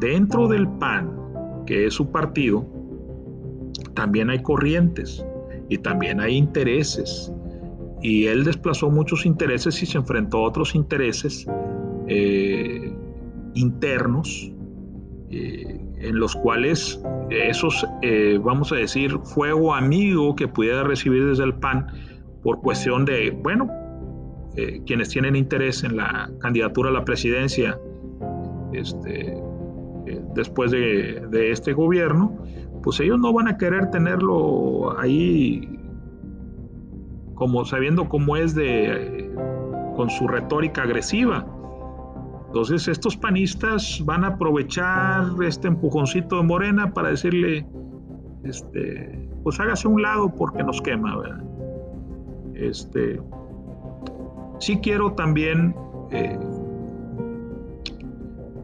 Dentro 0.00 0.46
del 0.46 0.68
PAN, 0.78 1.10
que 1.66 1.86
es 1.86 1.94
su 1.94 2.10
partido, 2.10 2.64
también 3.94 4.30
hay 4.30 4.40
corrientes 4.42 5.26
y 5.68 5.78
también 5.78 6.20
hay 6.20 6.36
intereses. 6.36 7.32
Y 8.00 8.26
él 8.26 8.44
desplazó 8.44 8.90
muchos 8.90 9.26
intereses 9.26 9.82
y 9.82 9.86
se 9.86 9.98
enfrentó 9.98 10.38
a 10.38 10.48
otros 10.48 10.76
intereses 10.76 11.46
eh, 12.06 12.94
internos, 13.54 14.52
eh, 15.36 15.80
en 15.98 16.18
los 16.18 16.36
cuales 16.36 17.00
esos, 17.30 17.86
vamos 18.42 18.70
a 18.72 18.76
decir, 18.76 19.18
fuego 19.24 19.74
amigo 19.74 20.36
que 20.36 20.46
pudiera 20.46 20.84
recibir 20.84 21.26
desde 21.26 21.44
el 21.44 21.54
PAN 21.54 21.86
por 22.42 22.60
cuestión 22.60 23.04
de, 23.04 23.30
bueno, 23.42 23.68
eh, 24.58 24.80
quienes 24.86 25.10
tienen 25.10 25.36
interés 25.36 25.84
en 25.84 25.98
la 25.98 26.30
candidatura 26.40 26.88
a 26.88 26.92
la 26.92 27.04
presidencia 27.04 27.78
este, 28.72 29.36
eh, 30.06 30.22
después 30.34 30.70
de, 30.70 31.50
este 31.50 31.74
gobierno, 31.74 32.38
pues 32.82 32.98
ellos 33.00 33.18
no 33.18 33.34
van 33.34 33.48
a 33.48 33.58
querer 33.58 33.90
tenerlo 33.90 34.98
ahí 34.98 35.78
como 37.34 37.66
sabiendo 37.66 38.08
cómo 38.08 38.38
es 38.38 38.54
de 38.54 39.30
con 39.94 40.08
su 40.08 40.26
retórica 40.26 40.84
agresiva. 40.84 41.46
Entonces 42.46 42.88
estos 42.88 43.16
panistas 43.16 44.00
van 44.04 44.24
a 44.24 44.28
aprovechar 44.28 45.26
este 45.42 45.68
empujoncito 45.68 46.36
de 46.36 46.42
Morena 46.42 46.92
para 46.92 47.10
decirle, 47.10 47.66
este, 48.44 49.28
pues 49.42 49.58
hágase 49.60 49.88
un 49.88 50.02
lado 50.02 50.34
porque 50.34 50.62
nos 50.62 50.80
quema, 50.80 51.16
¿verdad? 51.18 51.42
Este, 52.54 53.20
Sí 54.58 54.78
quiero 54.78 55.12
también 55.12 55.74
eh, 56.10 56.38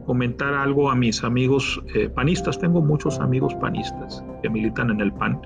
comentar 0.05 0.53
algo 0.53 0.89
a 0.89 0.95
mis 0.95 1.23
amigos 1.23 1.81
eh, 1.93 2.09
panistas. 2.09 2.57
Tengo 2.59 2.81
muchos 2.81 3.19
amigos 3.19 3.53
panistas 3.55 4.23
que 4.41 4.49
militan 4.49 4.89
en 4.89 5.01
el 5.01 5.13
PAN. 5.13 5.39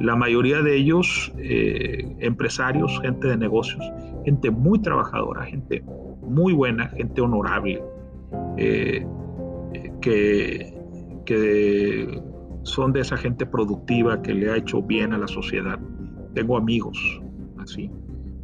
La 0.00 0.16
mayoría 0.16 0.60
de 0.60 0.76
ellos 0.76 1.32
eh, 1.38 2.16
empresarios, 2.18 3.00
gente 3.00 3.28
de 3.28 3.36
negocios, 3.36 3.84
gente 4.24 4.50
muy 4.50 4.80
trabajadora, 4.80 5.44
gente 5.44 5.84
muy 6.22 6.52
buena, 6.52 6.88
gente 6.88 7.20
honorable, 7.20 7.82
que, 8.56 9.06
que 11.26 12.22
son 12.62 12.92
de 12.92 13.00
esa 13.00 13.16
gente 13.16 13.46
productiva 13.46 14.22
que 14.22 14.34
le 14.34 14.50
ha 14.50 14.56
hecho 14.56 14.82
bien 14.82 15.12
a 15.12 15.18
la 15.18 15.28
sociedad. 15.28 15.78
Tengo 16.34 16.56
amigos 16.56 16.98
así 17.58 17.90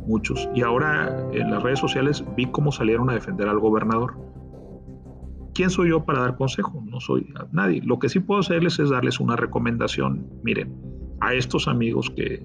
muchos. 0.08 0.48
Y 0.54 0.62
ahora 0.62 1.28
en 1.32 1.50
las 1.50 1.62
redes 1.62 1.78
sociales 1.78 2.24
vi 2.36 2.46
cómo 2.46 2.72
salieron 2.72 3.10
a 3.10 3.14
defender 3.14 3.46
al 3.46 3.60
gobernador. 3.60 4.16
¿Quién 5.54 5.70
soy 5.70 5.90
yo 5.90 6.04
para 6.04 6.20
dar 6.20 6.36
consejo? 6.36 6.82
No 6.86 7.00
soy 7.00 7.32
nadie. 7.52 7.82
Lo 7.84 7.98
que 7.98 8.08
sí 8.08 8.20
puedo 8.20 8.40
hacerles 8.40 8.78
es 8.78 8.90
darles 8.90 9.20
una 9.20 9.36
recomendación. 9.36 10.26
Miren, 10.42 10.74
a 11.20 11.34
estos 11.34 11.68
amigos 11.68 12.10
que 12.10 12.44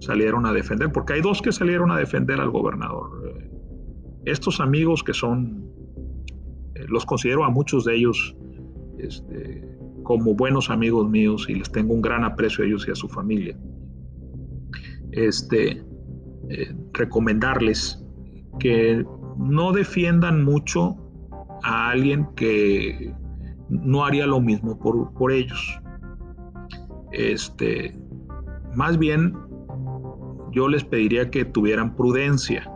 salieron 0.00 0.46
a 0.46 0.52
defender, 0.52 0.92
porque 0.92 1.14
hay 1.14 1.22
dos 1.22 1.40
que 1.40 1.52
salieron 1.52 1.90
a 1.90 1.96
defender 1.96 2.40
al 2.40 2.50
gobernador. 2.50 3.10
Estos 4.24 4.60
amigos 4.60 5.02
que 5.02 5.12
son, 5.12 5.70
eh, 6.74 6.84
los 6.88 7.04
considero 7.04 7.44
a 7.44 7.50
muchos 7.50 7.84
de 7.84 7.96
ellos 7.96 8.36
este, 8.98 9.68
como 10.02 10.34
buenos 10.34 10.70
amigos 10.70 11.10
míos 11.10 11.46
y 11.48 11.54
les 11.54 11.70
tengo 11.70 11.94
un 11.94 12.02
gran 12.02 12.24
aprecio 12.24 12.64
a 12.64 12.66
ellos 12.66 12.86
y 12.88 12.90
a 12.90 12.94
su 12.94 13.08
familia. 13.08 13.58
Este, 15.12 15.82
eh, 16.50 16.74
recomendarles 16.92 18.04
que 18.58 19.04
no 19.38 19.72
defiendan 19.72 20.44
mucho 20.44 20.96
a 21.62 21.90
alguien 21.90 22.28
que 22.36 23.14
no 23.68 24.04
haría 24.04 24.26
lo 24.26 24.40
mismo 24.40 24.78
por, 24.78 25.32
ellos. 25.32 25.80
Este, 27.12 27.98
más 28.74 28.98
bien, 28.98 29.34
yo 30.52 30.68
les 30.68 30.84
pediría 30.84 31.30
que 31.30 31.44
tuvieran 31.44 31.96
prudencia. 31.96 32.70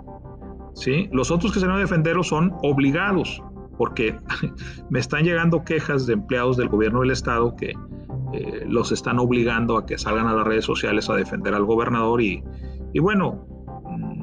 ¿Sí? 0.74 1.09
Los 1.12 1.31
otros 1.31 1.52
que 1.52 1.61
se 1.61 1.66
van 1.66 1.76
a 1.76 1.81
defenderlos 1.81 2.28
son 2.28 2.54
obligados, 2.62 3.42
porque 3.76 4.18
me 4.90 4.98
están 4.98 5.24
llegando 5.24 5.64
quejas 5.64 6.07
de 6.07 6.14
empleados 6.14 6.57
del 6.57 6.68
gobierno 6.68 7.00
del 7.00 7.11
estado 7.11 7.54
que 7.57 7.72
eh, 8.33 8.64
los 8.66 8.92
están 8.92 9.18
obligando 9.18 9.78
a 9.78 9.87
que 9.87 9.96
salgan 9.96 10.26
a 10.26 10.35
las 10.35 10.46
redes 10.46 10.64
sociales 10.64 11.09
a 11.09 11.14
defender 11.14 11.54
al 11.54 11.64
gobernador 11.64 12.20
y, 12.20 12.42
bueno, 13.00 13.46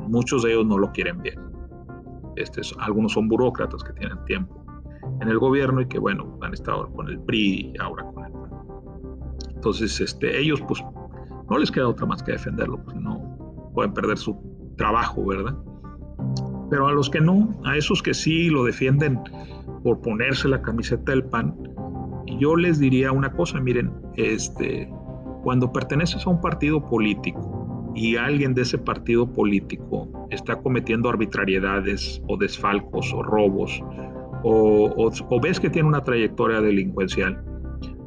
muchos 0.07 0.43
de 0.43 0.53
ellos 0.53 0.65
no 0.65 0.77
lo 0.77 0.91
quieren 0.91 1.21
bien. 1.21 1.39
Este, 2.35 2.61
algunos 2.79 3.13
son 3.13 3.27
burócratas 3.27 3.83
que 3.83 3.93
tienen 3.93 4.23
tiempo 4.25 4.63
en 5.21 5.29
el 5.29 5.39
gobierno 5.39 5.81
y 5.81 5.87
que, 5.87 5.97
bueno, 5.97 6.37
han 6.41 6.53
estado 6.53 6.91
con 6.91 7.07
el 7.07 7.19
PRI 7.21 7.71
y 7.73 7.81
ahora 7.81 8.03
con 8.03 8.25
el 8.25 8.31
PAN. 8.31 8.49
Entonces, 9.55 9.99
este, 10.01 10.39
ellos, 10.39 10.61
pues, 10.67 10.83
no 11.49 11.57
les 11.57 11.71
queda 11.71 11.87
otra 11.87 12.05
más 12.05 12.21
que 12.21 12.33
defenderlo, 12.33 12.83
pues 12.83 12.95
no 12.97 13.71
pueden 13.73 13.93
perder 13.93 14.17
su 14.17 14.37
trabajo, 14.77 15.25
¿verdad? 15.25 15.55
Pero 16.69 16.87
a 16.87 16.93
los 16.93 17.09
que 17.09 17.21
no, 17.21 17.49
a 17.63 17.77
esos 17.77 18.01
que 18.01 18.13
sí 18.13 18.49
lo 18.49 18.63
defienden 18.63 19.19
por 19.83 20.01
ponerse 20.01 20.47
la 20.47 20.61
camiseta 20.61 21.11
del 21.11 21.23
PAN, 21.25 21.55
yo 22.39 22.55
les 22.55 22.79
diría 22.79 23.11
una 23.11 23.31
cosa, 23.31 23.59
miren, 23.59 23.91
este, 24.15 24.89
cuando 25.43 25.71
perteneces 25.71 26.25
a 26.25 26.29
un 26.29 26.41
partido 26.41 26.83
político, 26.83 27.65
y 27.95 28.17
alguien 28.17 28.53
de 28.53 28.63
ese 28.63 28.77
partido 28.77 29.25
político 29.25 30.27
está 30.29 30.57
cometiendo 30.57 31.09
arbitrariedades 31.09 32.21
o 32.27 32.37
desfalcos 32.37 33.13
o 33.13 33.23
robos 33.23 33.81
o, 34.43 35.39
ves 35.41 35.59
que 35.59 35.69
tiene 35.69 35.87
una 35.87 36.03
trayectoria 36.03 36.61
delincuencial, 36.61 37.41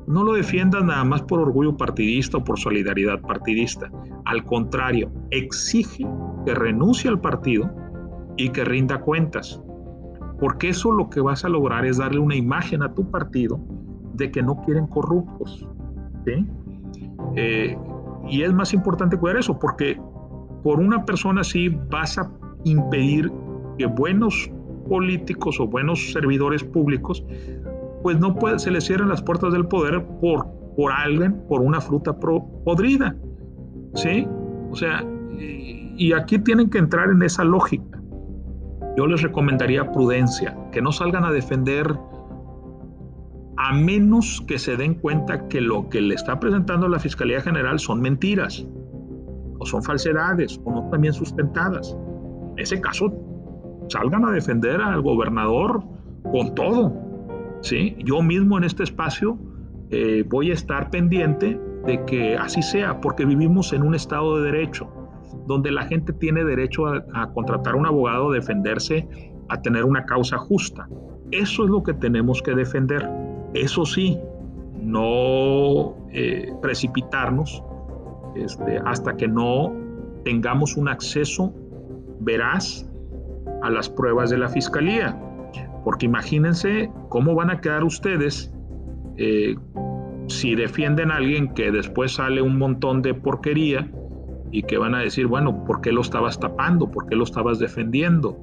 no 0.06 0.22
lo 0.22 0.34
defiendas 0.34 0.84
nada 0.84 1.02
más 1.02 1.22
por 1.22 1.40
orgullo 1.40 1.76
partidista 1.76 2.38
o 2.38 2.44
por 2.44 2.58
solidaridad 2.58 3.20
partidista. 3.20 3.90
Al 4.24 4.44
contrario, 4.44 5.10
exige 5.30 6.06
que 6.46 6.54
renuncie 6.54 7.10
al 7.10 7.20
partido 7.20 7.68
y 8.38 8.48
que 8.48 8.64
rinda 8.64 9.00
cuentas. 9.00 9.60
Porque 10.40 10.70
eso 10.70 10.92
lo 10.92 11.10
que 11.10 11.20
vas 11.20 11.44
a 11.44 11.48
lograr 11.48 11.84
es 11.84 11.98
darle 11.98 12.20
una 12.20 12.36
imagen 12.36 12.82
a 12.82 12.94
tu 12.94 13.10
partido 13.10 13.60
de 14.14 14.30
que 14.30 14.42
no 14.42 14.62
quieren 14.64 14.86
corruptos. 14.86 15.68
Eh, 17.34 17.76
y 18.28 18.42
es 18.42 18.52
más 18.52 18.72
importante 18.72 19.16
cuidar 19.16 19.38
eso, 19.38 19.58
porque 19.58 20.00
por 20.62 20.78
una 20.78 21.04
persona 21.04 21.40
así 21.40 21.68
vas 21.90 22.18
a 22.18 22.30
impedir 22.64 23.30
que 23.78 23.86
buenos 23.86 24.50
políticos 24.88 25.58
o 25.60 25.66
buenos 25.66 26.12
servidores 26.12 26.62
públicos, 26.62 27.24
pues 28.02 28.18
no 28.18 28.34
se 28.56 28.70
les 28.70 28.84
cierren 28.84 29.08
las 29.08 29.22
puertas 29.22 29.52
del 29.52 29.66
poder 29.66 30.04
por, 30.20 30.46
por 30.76 30.92
alguien, 30.92 31.40
por 31.48 31.60
una 31.60 31.80
fruta 31.80 32.18
podrida. 32.18 33.16
¿Sí? 33.94 34.26
O 34.70 34.76
sea, 34.76 35.04
y 35.38 36.12
aquí 36.12 36.38
tienen 36.38 36.70
que 36.70 36.78
entrar 36.78 37.10
en 37.10 37.22
esa 37.22 37.44
lógica. 37.44 37.87
Yo 38.98 39.06
les 39.06 39.22
recomendaría 39.22 39.92
prudencia, 39.92 40.58
que 40.72 40.82
no 40.82 40.90
salgan 40.90 41.24
a 41.24 41.30
defender 41.30 41.96
a 43.56 43.72
menos 43.72 44.42
que 44.48 44.58
se 44.58 44.76
den 44.76 44.94
cuenta 44.94 45.46
que 45.46 45.60
lo 45.60 45.88
que 45.88 46.00
le 46.00 46.16
está 46.16 46.40
presentando 46.40 46.88
la 46.88 46.98
Fiscalía 46.98 47.40
General 47.40 47.78
son 47.78 48.00
mentiras, 48.00 48.66
o 49.60 49.64
son 49.64 49.84
falsedades, 49.84 50.60
o 50.64 50.72
no 50.72 50.90
bien 50.98 51.12
sustentadas. 51.12 51.96
En 52.56 52.58
ese 52.58 52.80
caso, 52.80 53.12
salgan 53.88 54.24
a 54.24 54.32
defender 54.32 54.80
al 54.80 55.00
gobernador 55.00 55.80
con 56.32 56.56
todo. 56.56 56.92
¿sí? 57.60 57.94
Yo 57.98 58.20
mismo 58.20 58.58
en 58.58 58.64
este 58.64 58.82
espacio 58.82 59.38
eh, 59.90 60.24
voy 60.28 60.50
a 60.50 60.54
estar 60.54 60.90
pendiente 60.90 61.56
de 61.86 62.04
que 62.04 62.36
así 62.36 62.62
sea, 62.62 63.00
porque 63.00 63.24
vivimos 63.24 63.72
en 63.72 63.84
un 63.84 63.94
Estado 63.94 64.38
de 64.38 64.50
Derecho, 64.50 64.92
donde 65.46 65.70
la 65.70 65.84
gente 65.84 66.12
tiene 66.12 66.44
derecho 66.44 66.86
a, 66.86 67.32
contratar 67.32 67.74
un 67.74 67.86
abogado, 67.86 68.30
defenderse, 68.30 69.08
a 69.48 69.60
tener 69.60 69.84
una 69.84 70.04
causa 70.04 70.38
justa. 70.38 70.88
Eso 71.30 71.64
es 71.64 71.70
lo 71.70 71.82
que 71.82 71.94
tenemos 71.94 72.42
que 72.42 72.54
defender. 72.54 73.08
Eso 73.54 73.84
sí, 73.84 74.18
no 74.80 75.96
eh, 76.12 76.52
precipitarnos 76.62 77.62
este, 78.36 78.78
hasta 78.84 79.16
que 79.16 79.28
no 79.28 79.74
tengamos 80.24 80.76
un 80.76 80.88
acceso 80.88 81.52
veraz 82.20 82.86
a 83.62 83.70
las 83.70 83.88
pruebas 83.88 84.30
de 84.30 84.38
la 84.38 84.48
fiscalía. 84.48 85.18
Porque 85.84 86.06
imagínense 86.06 86.90
cómo 87.08 87.34
van 87.34 87.50
a 87.50 87.60
quedar 87.60 87.84
ustedes 87.84 88.52
eh, 89.16 89.56
si 90.28 90.54
defienden 90.54 91.10
a 91.10 91.16
alguien 91.16 91.48
que 91.54 91.70
después 91.70 92.12
sale 92.12 92.42
un 92.42 92.58
montón 92.58 93.02
de 93.02 93.14
porquería 93.14 93.90
y 94.50 94.62
que 94.62 94.78
van 94.78 94.94
a 94.94 95.00
decir, 95.00 95.26
bueno, 95.26 95.64
¿por 95.64 95.80
qué 95.80 95.92
lo 95.92 96.00
estabas 96.00 96.38
tapando? 96.38 96.90
¿Por 96.90 97.06
qué 97.06 97.16
lo 97.16 97.24
estabas 97.24 97.58
defendiendo? 97.58 98.38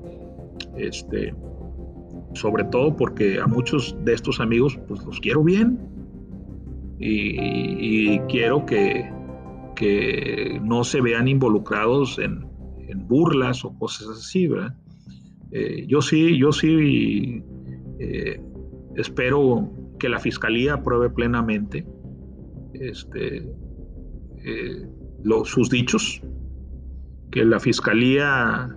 Este, 0.77 1.33
sobre 2.33 2.65
todo 2.65 2.95
porque 2.95 3.39
a 3.39 3.47
muchos 3.47 3.95
de 4.03 4.13
estos 4.13 4.39
amigos 4.39 4.77
pues 4.87 5.03
los 5.05 5.19
quiero 5.19 5.43
bien 5.43 5.79
y, 6.99 8.19
quiero 8.29 8.65
que, 8.65 9.11
que, 9.75 10.59
no 10.63 10.83
se 10.83 11.01
vean 11.01 11.27
involucrados 11.27 12.19
en, 12.19 12.45
burlas 13.07 13.65
o 13.65 13.77
cosas 13.77 14.07
así. 14.09 14.49
Eh, 15.51 15.85
yo 15.87 16.01
sí, 16.01 16.37
yo 16.37 16.53
sí 16.53 17.43
eh, 17.99 18.41
espero 18.95 19.69
que 19.99 20.07
la 20.07 20.19
fiscalía 20.19 20.75
apruebe 20.75 21.09
plenamente 21.09 21.85
este, 22.73 23.49
eh, 24.43 24.87
sus 25.43 25.69
dichos, 25.69 26.21
que 27.31 27.43
la 27.43 27.59
fiscalía 27.59 28.69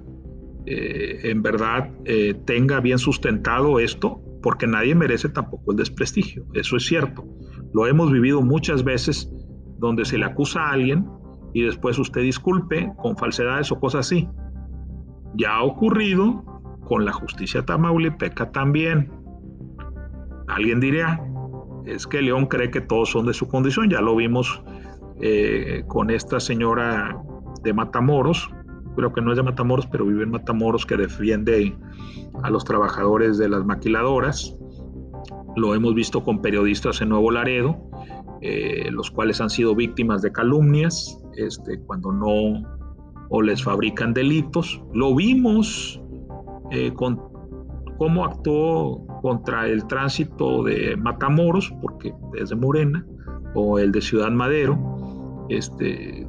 eh, 0.67 1.21
en 1.31 1.43
verdad 1.43 1.91
eh, 2.05 2.35
tenga 2.45 2.81
bien 2.81 2.99
sustentado 2.99 3.79
esto, 3.79 4.21
porque 4.43 4.67
nadie 4.67 4.95
merece 4.95 5.29
tampoco 5.29 5.73
el 5.73 5.79
desprestigio. 5.79 6.45
Eso 6.55 6.77
es 6.77 6.87
cierto. 6.87 7.25
Lo 7.73 7.87
hemos 7.87 8.13
vivido 8.13 8.43
muchas 8.43 8.85
veces 8.85 9.31
donde 9.79 10.05
se 10.05 10.19
le 10.19 10.25
acusa 10.25 10.61
a 10.61 10.73
alguien 10.73 11.07
y 11.55 11.63
después 11.63 11.99
usted 11.99 12.23
disculpe 12.23 12.93
con 12.99 13.17
falsedades 13.17 13.71
o 13.73 13.79
cosas 13.81 14.07
así. 14.07 14.29
Ya 15.35 15.57
ha 15.57 15.63
ocurrido 15.63 16.45
con 16.87 17.05
la 17.05 17.13
justicia 17.13 17.65
tamaulipeca 17.65 18.51
también. 18.51 19.13
Alguien 20.49 20.81
diría, 20.81 21.21
es 21.85 22.07
que 22.07 22.23
León 22.23 22.47
cree 22.47 22.71
que 22.71 22.81
todos 22.81 23.11
son 23.11 23.27
de 23.27 23.35
su 23.35 23.47
condición, 23.49 23.91
ya 23.91 24.01
lo 24.01 24.17
vimos 24.17 24.63
eh, 25.21 25.85
con 25.87 26.11
esta 26.11 26.41
señora 26.41 27.21
de 27.63 27.73
Matamoros, 27.73 28.51
creo 28.99 29.13
que 29.13 29.21
no 29.21 29.31
es 29.31 29.37
de 29.37 29.45
Matamoros, 29.45 29.87
pero 29.87 30.05
vive 30.07 30.25
en 30.25 30.31
Matamoros, 30.31 30.85
que 30.85 30.97
defiende 30.97 31.77
a 32.43 32.51
los 32.51 32.65
trabajadores 32.65 33.39
de 33.39 33.49
las 33.49 33.65
maquiladoras. 33.65 34.57
Lo 35.57 35.75
hemos 35.75 35.95
visto 35.95 36.25
con 36.25 36.43
periodistas 36.43 37.01
en 37.01 37.11
Nuevo 37.11 37.31
Laredo, 37.31 37.77
eh, 38.41 38.89
los 38.91 39.11
cuales 39.11 39.41
han 39.41 39.51
sido 39.51 39.75
víctimas 39.75 40.23
de 40.23 40.33
calumnias 40.33 41.21
este, 41.37 41.81
cuando 41.81 42.13
no 42.13 42.63
o 43.31 43.43
les 43.43 43.63
fabrican 43.63 44.15
delitos. 44.15 44.83
Lo 44.93 45.15
vimos 45.15 46.01
eh, 46.71 46.93
con 46.95 47.21
cómo 47.99 48.25
actuó 48.25 49.07
contra 49.23 49.67
el 49.69 49.87
tránsito 49.87 50.63
de 50.65 50.97
Matamoros, 50.97 51.73
porque 51.83 52.15
es 52.37 52.51
de 52.51 52.57
Morena, 52.57 53.07
o 53.55 53.79
el 53.79 53.93
de 53.93 54.01
Ciudad 54.01 54.31
Madero, 54.31 54.98
este, 55.49 56.27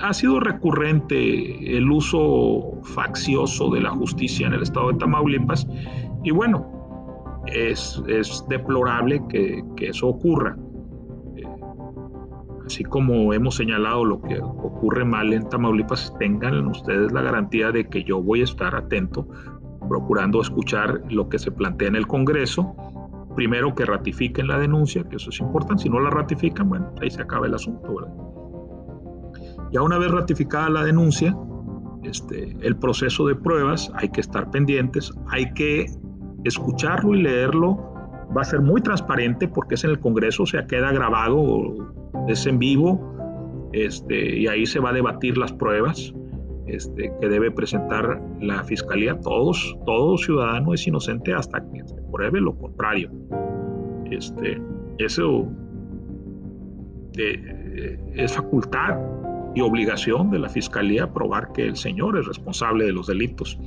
ha 0.00 0.12
sido 0.12 0.40
recurrente 0.40 1.76
el 1.76 1.90
uso 1.90 2.80
faccioso 2.82 3.70
de 3.70 3.80
la 3.80 3.90
justicia 3.90 4.46
en 4.46 4.54
el 4.54 4.62
estado 4.62 4.92
de 4.92 4.98
Tamaulipas 4.98 5.66
y 6.22 6.30
bueno, 6.30 7.42
es, 7.46 8.02
deplorable 8.48 9.22
que, 9.28 9.64
eso 9.80 10.08
ocurra. 10.08 10.56
Eh, 11.36 11.44
así 12.66 12.84
como 12.84 13.32
hemos 13.32 13.56
señalado 13.56 14.04
lo 14.04 14.20
que 14.22 14.38
ocurre 14.40 15.04
mal 15.04 15.32
en 15.32 15.48
Tamaulipas, 15.48 16.14
tengan 16.18 16.66
ustedes 16.66 17.12
la 17.12 17.22
garantía 17.22 17.72
de 17.72 17.88
que 17.88 18.04
yo 18.04 18.22
voy 18.22 18.42
a 18.42 18.44
estar 18.44 18.74
atento, 18.74 19.26
procurando 19.88 20.40
escuchar 20.40 21.02
lo 21.08 21.28
que 21.28 21.38
se 21.38 21.50
plantea 21.50 21.88
en 21.88 21.96
el 21.96 22.06
Congreso 22.06 22.76
primero 23.34 23.74
que 23.74 23.84
ratifiquen 23.84 24.48
la 24.48 24.58
denuncia, 24.58 25.04
que 25.04 25.16
eso 25.16 25.30
es 25.30 25.40
importante, 25.40 25.84
si 25.84 25.88
no 25.88 26.00
la 26.00 26.10
ratifican, 26.10 26.68
bueno, 26.68 26.92
ahí 27.00 27.10
se 27.10 27.22
acaba 27.22 27.46
el 27.46 27.54
asunto, 27.54 27.94
¿verdad? 27.94 28.12
Ya 29.72 29.82
una 29.82 29.98
vez 29.98 30.10
ratificada 30.10 30.68
la 30.68 30.84
denuncia, 30.84 31.36
este, 32.02 32.56
el 32.60 32.76
proceso 32.76 33.26
de 33.26 33.34
pruebas, 33.34 33.90
hay 33.94 34.08
que 34.08 34.20
estar 34.20 34.50
pendientes, 34.50 35.12
hay 35.28 35.52
que 35.52 35.86
escucharlo 36.44 37.14
y 37.14 37.22
leerlo, 37.22 37.76
va 38.36 38.42
a 38.42 38.44
ser 38.44 38.60
muy 38.60 38.80
transparente 38.80 39.48
porque 39.48 39.74
es 39.74 39.84
en 39.84 39.90
el 39.90 40.00
Congreso, 40.00 40.44
o 40.44 40.46
sea, 40.46 40.66
queda 40.66 40.92
grabado, 40.92 41.74
es 42.28 42.46
en 42.46 42.58
vivo, 42.58 43.70
este, 43.72 44.38
y 44.38 44.46
ahí 44.48 44.66
se 44.66 44.80
va 44.80 44.90
a 44.90 44.92
debatir 44.92 45.38
las 45.38 45.52
pruebas 45.52 46.12
este, 46.74 47.12
que 47.20 47.28
debe 47.28 47.50
presentar 47.50 48.20
la 48.40 48.62
Fiscalía. 48.64 49.18
Todos, 49.20 49.76
todo 49.86 50.16
ciudadano 50.18 50.74
es 50.74 50.86
inocente 50.86 51.32
hasta 51.34 51.60
que 51.70 51.86
se 51.86 51.96
pruebe 52.12 52.40
lo 52.40 52.56
contrario. 52.56 53.10
Este, 54.10 54.60
eso 54.98 55.48
eh, 57.16 57.98
es 58.14 58.32
facultad 58.32 58.98
y 59.54 59.60
obligación 59.60 60.30
de 60.30 60.38
la 60.38 60.48
Fiscalía 60.48 61.12
probar 61.12 61.52
que 61.52 61.66
el 61.66 61.76
señor 61.76 62.18
es 62.18 62.26
responsable 62.26 62.84
de 62.84 62.92
los 62.92 63.06
delitos. 63.06 63.58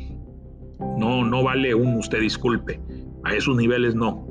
No, 0.97 1.25
no 1.25 1.43
vale 1.43 1.73
un 1.75 1.95
usted 1.97 2.19
disculpe. 2.19 2.79
A 3.23 3.33
esos 3.33 3.55
niveles 3.55 3.95
no. 3.95 4.27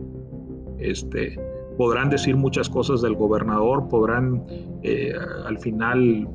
Este, 0.79 1.39
podrán 1.77 2.11
decir 2.11 2.37
muchas 2.37 2.69
cosas 2.69 3.03
del 3.03 3.15
gobernador, 3.15 3.89
podrán 3.89 4.45
eh, 4.83 5.13
al 5.47 5.59
final 5.59 6.29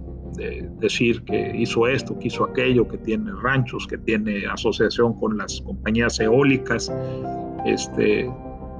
decir 0.80 1.24
que 1.24 1.56
hizo 1.56 1.88
esto, 1.88 2.18
que 2.20 2.28
hizo 2.28 2.44
aquello, 2.44 2.88
que 2.88 2.98
tiene 2.98 3.32
ranchos, 3.42 3.88
que 3.88 3.98
tiene 3.98 4.46
asociación 4.46 5.14
con 5.20 5.38
las 5.38 5.62
compañías 5.62 6.20
eólicas, 6.20 6.92
este, 7.66 8.30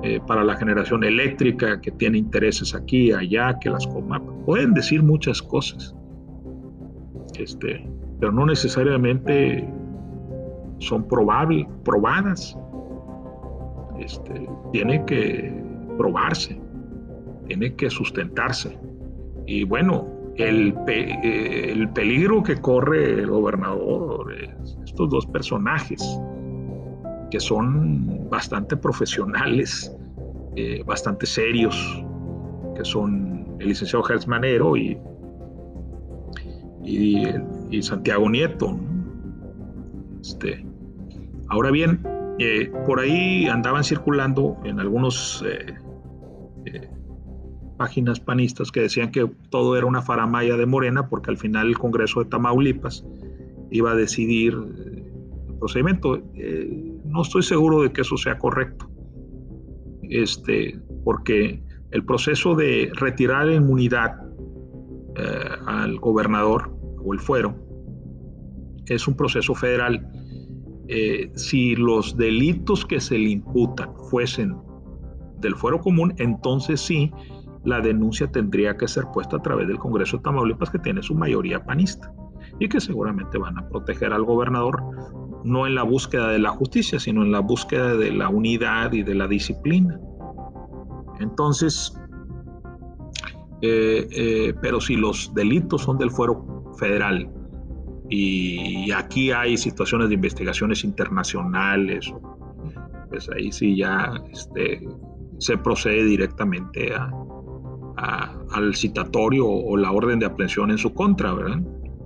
eh, 0.04 0.20
para 0.28 0.44
la 0.44 0.56
generación 0.56 1.04
eléctrica, 1.04 1.82
que 1.82 1.92
tiene 1.92 2.20
intereses 2.20 2.76
aquí, 2.76 3.12
allá, 3.12 3.58
que 3.60 3.70
las 3.70 3.88
coma. 3.88 4.22
Pueden 4.46 4.74
decir 4.74 5.02
muchas 5.02 5.42
cosas, 5.42 5.96
este, 7.36 7.90
pero 8.20 8.32
no 8.32 8.46
necesariamente 8.46 9.68
son 10.80 11.08
probables, 11.08 11.66
probadas. 11.84 12.56
Este, 14.00 14.48
tiene 14.72 15.04
que 15.06 15.52
probarse, 15.98 16.62
tiene 17.48 17.74
que 17.76 17.90
sustentarse. 17.90 18.78
Y 19.48 19.64
bueno, 19.64 20.08
el, 20.38 20.76
el 20.88 21.90
peligro 21.90 22.44
que 22.44 22.56
corre 22.58 23.14
el 23.14 23.30
gobernador, 23.30 24.34
estos 24.84 25.10
dos 25.10 25.26
personajes, 25.26 26.02
que 27.32 27.40
son 27.40 28.30
bastante 28.30 28.78
profesionales, 28.78 29.96
eh, 30.56 30.84
bastante 30.86 31.26
serios, 31.26 32.04
que 32.76 32.86
son 32.86 33.58
el 33.60 33.68
licenciado 33.68 34.04
Gers 34.04 34.28
Manero 34.28 34.78
y, 34.78 34.98
y, 36.84 37.82
Santiago 37.82 38.30
Nieto. 38.30 38.78
Este, 40.22 40.66
ahora 41.50 41.72
bien, 41.72 42.02
eh, 42.40 42.72
por 42.86 43.00
ahí 43.00 43.48
andaban 43.48 43.84
circulando 43.84 44.58
en 44.64 44.80
algunos 44.80 45.44
eh, 45.48 46.90
páginas 47.78 48.20
panistas 48.20 48.72
que 48.72 48.82
decían 48.82 49.12
que 49.12 49.30
todo 49.50 49.78
era 49.78 49.86
una 49.86 50.02
faramaya 50.02 50.58
de 50.58 50.66
Morena 50.66 51.08
porque 51.08 51.30
al 51.30 51.38
final 51.38 51.68
el 51.68 51.78
Congreso 51.78 52.24
de 52.24 52.30
Tamaulipas 52.30 53.06
iba 53.72 53.92
a 53.92 53.96
decidir 53.96 54.54
eh, 54.54 55.14
el 55.48 55.56
procedimiento. 55.60 56.22
Eh, 56.36 57.00
no 57.06 57.22
estoy 57.22 57.44
seguro 57.44 57.84
de 57.84 57.92
que 57.92 58.02
eso 58.02 58.18
sea 58.18 58.38
correcto, 58.38 58.90
este, 60.04 60.80
porque 61.04 61.62
el 61.92 62.04
proceso 62.04 62.56
de 62.56 62.92
retirar 62.96 63.48
la 63.48 63.56
inmunidad 63.56 64.18
eh, 65.16 65.50
al 65.66 66.00
gobernador 66.00 66.76
o 67.04 67.14
el 67.14 67.20
fuero 67.20 67.56
es 68.88 69.08
un 69.08 69.16
proceso 69.16 69.54
federal. 69.54 70.06
si 71.36 71.76
los 71.76 72.16
delitos 72.16 72.86
que 72.86 73.02
se 73.02 73.18
le 73.18 73.32
imputan 73.32 73.90
fuesen 74.10 74.56
del 75.42 75.54
fuero 75.56 75.80
común, 75.80 76.14
entonces 76.18 76.80
sí 76.80 77.12
la 77.68 77.82
denuncia 77.82 78.28
tendría 78.28 78.78
que 78.78 78.88
ser 78.88 79.04
puesta 79.14 79.36
a 79.36 79.42
través 79.42 79.68
del 79.68 79.78
Congreso 79.78 80.18
de 80.18 80.24
Tamaulipas, 80.24 80.70
que 80.70 80.80
tiene 80.80 81.04
su 81.04 81.14
mayoría 81.14 81.66
panista, 81.66 82.14
y 82.60 82.70
que 82.70 82.80
seguramente 82.80 83.38
van 83.38 83.60
a 83.60 83.68
proteger 83.68 84.14
al 84.14 84.24
gobernador, 84.24 84.82
no 85.44 85.68
en 85.68 85.76
la 85.76 85.84
búsqueda 85.84 86.30
de 86.30 86.40
la 86.40 86.52
justicia, 86.52 86.98
sino 86.98 87.24
en 87.24 87.34
la 87.34 87.42
búsqueda 87.42 87.96
de 87.96 88.14
la 88.14 88.30
unidad 88.30 88.94
y 88.94 89.04
de 89.04 89.16
la 89.16 89.28
disciplina. 89.28 90.00
Entonces, 91.20 91.94
eh, 93.62 94.08
eh, 94.12 94.54
pero 94.62 94.80
si 94.80 94.96
los 94.96 95.34
delitos 95.34 95.82
son 95.82 95.98
del 95.98 96.12
fuero 96.12 96.74
federal 96.80 97.30
y 98.10 98.90
aquí 98.92 99.32
hay 99.32 99.58
situaciones 99.58 100.08
de 100.08 100.16
investigaciones 100.16 100.86
internacionales, 100.86 102.14
pues 103.10 103.30
ahí 103.30 103.52
sí 103.52 103.76
ya 103.76 104.14
este, 104.32 104.88
se 105.40 105.58
procede 105.58 106.06
directamente 106.06 106.94
a, 106.94 107.12
al 107.98 108.76
citatorio 108.76 109.48
o 109.48 109.76
la 109.76 109.92
orden 109.92 110.20
de 110.20 110.28
aprehensión 110.28 110.72
en 110.72 110.78
su 110.78 110.94
contra, 110.94 111.34
¿verdad? 111.34 111.60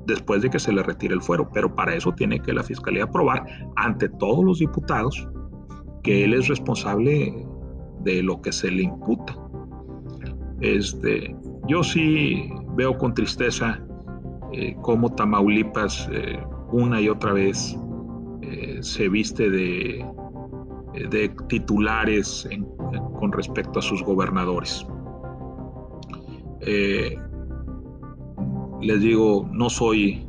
Después 0.07 0.41
de 0.41 0.49
que 0.49 0.59
se 0.59 0.71
le 0.71 0.83
retire 0.83 1.13
el 1.13 1.21
fuero. 1.21 1.49
Pero 1.53 1.75
para 1.75 1.93
eso 1.93 2.13
tiene 2.13 2.39
que 2.39 2.53
la 2.53 2.63
fiscalía 2.63 3.07
probar 3.07 3.45
ante 3.75 4.09
todos 4.09 4.43
los 4.43 4.59
diputados 4.59 5.27
que 6.03 6.23
él 6.23 6.33
es 6.33 6.47
responsable 6.47 7.45
de 8.03 8.23
lo 8.23 8.41
que 8.41 8.51
se 8.51 8.71
le 8.71 8.83
imputa. 8.83 9.37
Este, 10.61 11.35
yo 11.67 11.83
sí 11.83 12.49
veo 12.75 12.97
con 12.97 13.13
tristeza 13.13 13.79
eh, 14.53 14.75
cómo 14.81 15.13
Tamaulipas 15.13 16.09
una 16.71 17.01
y 17.01 17.09
otra 17.09 17.33
vez 17.33 17.77
se 18.81 19.09
viste 19.09 19.49
de 19.49 20.05
titulares 21.47 22.47
con 23.19 23.31
respecto 23.31 23.79
a 23.79 23.81
sus 23.81 24.03
gobernadores. 24.03 24.85
Les 28.81 29.01
digo, 29.01 29.47
no 29.51 29.69
soy 29.69 30.25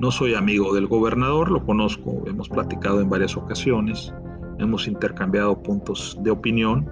no 0.00 0.10
soy 0.10 0.34
amigo 0.34 0.74
del 0.74 0.86
gobernador, 0.86 1.50
lo 1.50 1.64
conozco, 1.64 2.22
hemos 2.26 2.48
platicado 2.48 3.00
en 3.00 3.08
varias 3.08 3.36
ocasiones, 3.36 4.12
hemos 4.58 4.88
intercambiado 4.88 5.62
puntos 5.62 6.18
de 6.22 6.30
opinión. 6.30 6.90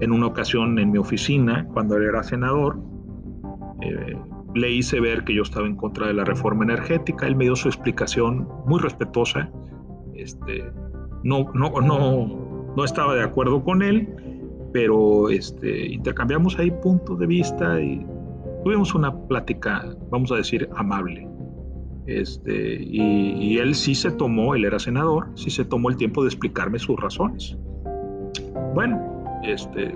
En 0.00 0.12
una 0.12 0.26
ocasión 0.26 0.78
en 0.78 0.90
mi 0.90 0.98
oficina, 0.98 1.66
cuando 1.72 1.96
él 1.96 2.04
era 2.04 2.22
senador, 2.22 2.78
eh, 3.80 4.16
le 4.54 4.70
hice 4.70 5.00
ver 5.00 5.24
que 5.24 5.34
yo 5.34 5.42
estaba 5.42 5.66
en 5.66 5.76
contra 5.76 6.08
de 6.08 6.14
la 6.14 6.24
reforma 6.24 6.64
energética. 6.64 7.26
Él 7.26 7.36
me 7.36 7.44
dio 7.44 7.56
su 7.56 7.68
explicación 7.68 8.46
muy 8.66 8.80
respetuosa. 8.80 9.50
Este, 10.14 10.70
no, 11.22 11.50
no, 11.54 11.70
no 12.76 12.84
estaba 12.84 13.14
de 13.14 13.22
acuerdo 13.22 13.62
con 13.64 13.82
él, 13.82 14.14
pero 14.72 15.28
este, 15.30 15.92
intercambiamos 15.92 16.58
ahí 16.58 16.70
puntos 16.70 17.18
de 17.18 17.26
vista 17.26 17.80
y 17.80 18.04
tuvimos 18.64 18.94
una 18.94 19.14
plática, 19.26 19.84
vamos 20.10 20.32
a 20.32 20.36
decir, 20.36 20.68
amable. 20.76 21.28
Este, 22.06 22.82
y, 22.82 23.58
él 23.58 23.74
sí 23.74 23.94
se 23.94 24.10
tomó, 24.10 24.54
él 24.54 24.64
era 24.64 24.78
senador, 24.78 25.28
sí 25.34 25.50
se 25.50 25.64
tomó 25.64 25.88
el 25.88 25.96
tiempo 25.96 26.22
de 26.22 26.28
explicarme 26.28 26.78
sus 26.78 26.98
razones. 26.98 27.56
Bueno, 28.74 29.00
este, 29.44 29.94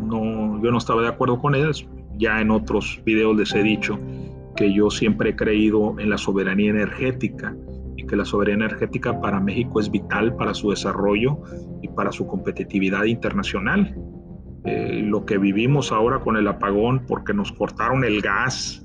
no, 0.00 0.62
yo 0.62 0.70
no 0.70 0.78
estaba 0.78 1.02
de 1.02 1.08
acuerdo 1.08 1.38
con 1.38 1.54
él. 1.54 1.70
Ya 2.16 2.40
en 2.40 2.50
otros 2.50 3.00
videos 3.04 3.36
les 3.36 3.54
he 3.54 3.62
dicho 3.62 3.98
que 4.56 4.72
yo 4.72 4.90
siempre 4.90 5.30
he 5.30 5.36
creído 5.36 5.94
en 6.00 6.10
la 6.10 6.18
soberanía 6.18 6.70
energética 6.70 7.54
que 8.08 8.16
la 8.16 8.24
soberanía 8.24 8.66
energética 8.66 9.20
para 9.20 9.38
México 9.38 9.78
es 9.78 9.90
vital 9.90 10.34
para 10.34 10.54
su 10.54 10.70
desarrollo 10.70 11.38
y 11.82 11.88
para 11.88 12.10
su 12.10 12.26
competitividad 12.26 13.04
internacional. 13.04 13.94
Eh, 14.64 15.02
lo 15.04 15.24
que 15.24 15.38
vivimos 15.38 15.92
ahora 15.92 16.18
con 16.18 16.36
el 16.36 16.48
apagón 16.48 17.04
porque 17.06 17.32
nos 17.32 17.52
cortaron 17.52 18.02
el 18.02 18.20
gas, 18.20 18.84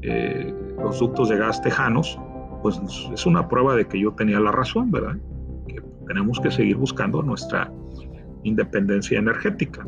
eh, 0.00 0.54
los 0.82 0.98
ductos 0.98 1.28
de 1.28 1.36
gas 1.36 1.60
tejanos, 1.60 2.18
pues 2.62 2.80
es 3.12 3.26
una 3.26 3.48
prueba 3.48 3.74
de 3.74 3.86
que 3.86 4.00
yo 4.00 4.12
tenía 4.12 4.40
la 4.40 4.52
razón, 4.52 4.90
¿verdad? 4.90 5.16
Que 5.68 5.82
tenemos 6.06 6.40
que 6.40 6.50
seguir 6.50 6.76
buscando 6.76 7.22
nuestra 7.22 7.70
independencia 8.44 9.18
energética. 9.18 9.86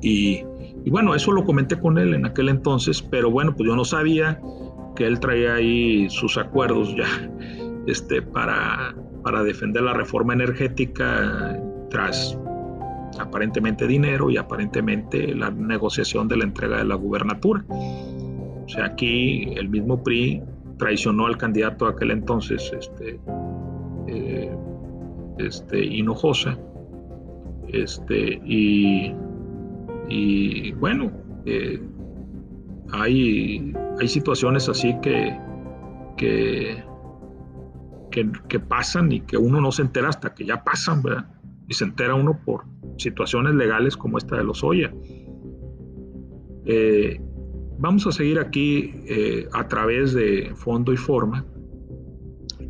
Y, 0.00 0.44
bueno, 0.90 1.14
eso 1.14 1.30
lo 1.32 1.44
comenté 1.44 1.78
con 1.78 1.96
él 1.96 2.14
en 2.14 2.26
aquel 2.26 2.48
entonces, 2.48 3.00
pero 3.00 3.30
bueno, 3.30 3.54
pues 3.54 3.68
yo 3.68 3.76
no 3.76 3.84
sabía 3.84 4.40
que 4.94 5.06
él 5.06 5.20
traía 5.20 5.54
ahí 5.54 6.08
sus 6.10 6.36
acuerdos 6.38 6.94
ya 6.96 7.06
este, 7.86 8.22
para, 8.22 8.94
para 9.22 9.42
defender 9.42 9.82
la 9.82 9.94
reforma 9.94 10.34
energética 10.34 11.60
tras 11.90 12.38
aparentemente 13.18 13.86
dinero 13.86 14.30
y 14.30 14.36
aparentemente 14.36 15.34
la 15.34 15.50
negociación 15.50 16.28
de 16.28 16.36
la 16.36 16.44
entrega 16.44 16.78
de 16.78 16.84
la 16.84 16.94
gubernatura. 16.94 17.64
O 17.68 18.68
sea, 18.68 18.86
aquí 18.86 19.52
el 19.56 19.68
mismo 19.68 20.02
PRI 20.02 20.42
traicionó 20.78 21.26
al 21.26 21.36
candidato 21.36 21.86
de 21.86 21.92
aquel 21.92 22.10
entonces, 22.10 22.72
este, 22.78 23.20
eh, 24.08 24.56
este 25.38 25.84
Hinojosa, 25.84 26.58
este, 27.68 28.40
y, 28.44 29.14
y 30.08 30.72
bueno, 30.72 31.10
eh, 31.44 31.80
hay, 32.92 33.74
hay 34.00 34.08
situaciones 34.08 34.68
así 34.68 34.96
que, 35.02 35.38
que, 36.16 36.84
que, 38.10 38.60
pasan 38.60 39.12
y 39.12 39.20
que 39.20 39.36
uno 39.36 39.60
no 39.60 39.72
se 39.72 39.82
entera 39.82 40.08
hasta 40.08 40.34
que 40.34 40.44
ya 40.44 40.62
pasan, 40.64 41.02
¿verdad? 41.02 41.26
Y 41.68 41.74
se 41.74 41.84
entera 41.84 42.14
uno 42.14 42.38
por 42.44 42.64
situaciones 42.98 43.54
legales 43.54 43.96
como 43.96 44.18
esta 44.18 44.36
de 44.36 44.44
los 44.44 44.62
Oya. 44.62 44.92
Eh, 46.66 47.20
Vamos 47.82 48.06
a 48.06 48.12
seguir 48.12 48.38
aquí 48.38 48.94
eh, 49.08 49.48
a 49.52 49.66
través 49.66 50.14
de 50.14 50.52
fondo 50.54 50.92
y 50.92 50.96
forma, 50.96 51.44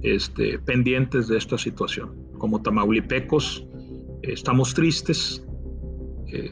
este, 0.00 0.58
pendientes 0.60 1.28
de 1.28 1.36
esta 1.36 1.58
situación. 1.58 2.16
Como 2.38 2.62
tamaulipecos, 2.62 3.68
estamos 4.22 4.72
tristes, 4.72 5.46
eh, 6.28 6.50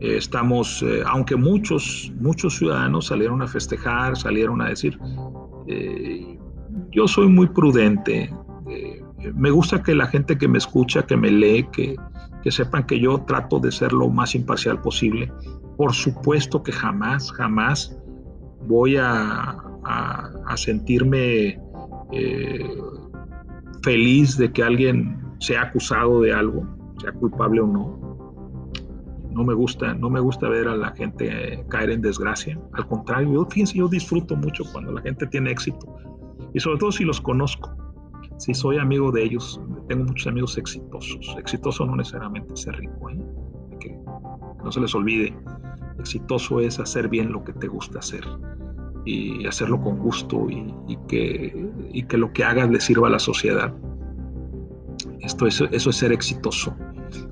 estamos, 0.00 0.82
eh, 0.82 1.02
aunque 1.06 1.36
muchos, 1.36 2.12
muchos 2.20 2.56
ciudadanos 2.56 3.06
salieron 3.06 3.42
a 3.42 3.46
festejar, 3.46 4.16
salieron 4.16 4.60
a 4.62 4.68
decir, 4.68 4.98
yo 6.92 7.08
soy 7.08 7.28
muy 7.28 7.48
prudente, 7.48 8.32
me 9.34 9.50
gusta 9.50 9.82
que 9.82 9.94
la 9.94 10.06
gente 10.06 10.38
que 10.38 10.46
me 10.46 10.58
escucha, 10.58 11.04
que 11.04 11.16
me 11.16 11.30
lee, 11.30 11.66
que, 11.72 11.96
que 12.46 12.52
sepan 12.52 12.84
que 12.86 13.00
yo 13.00 13.22
trato 13.22 13.58
de 13.58 13.72
ser 13.72 13.92
lo 13.92 14.08
más 14.08 14.36
imparcial 14.36 14.80
posible. 14.80 15.32
Por 15.76 15.92
supuesto 15.92 16.62
que 16.62 16.70
jamás, 16.70 17.32
jamás 17.32 17.98
voy 18.68 18.96
a, 18.96 19.62
sentirme 20.54 21.60
eh, 22.12 22.70
feliz 23.82 24.36
de 24.38 24.52
que 24.52 24.62
alguien 24.62 25.18
sea 25.40 25.62
acusado 25.62 26.20
de 26.20 26.32
algo, 26.32 26.64
sea 27.00 27.10
culpable 27.10 27.62
o 27.62 27.66
no. 27.66 28.05
No 29.36 29.44
me 29.44 29.54
gusta, 29.54 29.94
no 29.94 30.08
me 30.10 30.18
gusta 30.18 30.48
ver 30.48 30.66
a 30.66 30.76
la 30.76 30.90
gente 30.92 31.64
caer 31.68 31.90
en 31.90 32.00
desgracia. 32.00 32.58
Al 32.72 32.86
contrario, 32.88 33.32
yo, 33.32 33.44
fíjense, 33.44 33.78
yo 33.78 33.86
disfruto 33.86 34.34
mucho 34.34 34.64
cuando 34.72 34.92
la 34.92 35.02
gente 35.02 35.26
tiene 35.26 35.50
éxito 35.50 35.94
y 36.54 36.58
sobre 36.60 36.78
todo 36.78 36.90
si 36.90 37.04
los 37.04 37.20
conozco 37.20 37.76
si 38.38 38.52
soy 38.52 38.78
amigo 38.78 39.10
de 39.10 39.24
ellos, 39.24 39.60
tengo 39.88 40.04
muchos 40.04 40.26
amigos 40.26 40.58
exitosos. 40.58 41.34
Exitoso 41.38 41.86
no 41.86 41.96
necesariamente 41.96 42.54
ser 42.56 42.76
rico, 42.76 43.10
¿eh? 43.10 43.18
que 43.80 43.98
no 44.62 44.70
se 44.70 44.80
les 44.80 44.94
olvide. 44.94 45.34
Exitoso 45.98 46.60
es 46.60 46.78
hacer 46.78 47.08
bien 47.08 47.32
lo 47.32 47.42
que 47.44 47.54
te 47.54 47.66
gusta 47.66 48.00
hacer 48.00 48.24
y 49.06 49.46
hacerlo 49.46 49.80
con 49.80 49.98
gusto 49.98 50.48
y, 50.50 50.96
que, 51.08 51.70
y 51.92 52.02
que 52.02 52.18
lo 52.18 52.32
que 52.32 52.44
hagas 52.44 52.68
le 52.68 52.80
sirva 52.80 53.08
a 53.08 53.10
la 53.10 53.18
sociedad. 53.18 53.72
Esto 55.20 55.46
eso 55.46 55.66
es 55.70 55.96
ser 55.96 56.12
exitoso. 56.12 56.74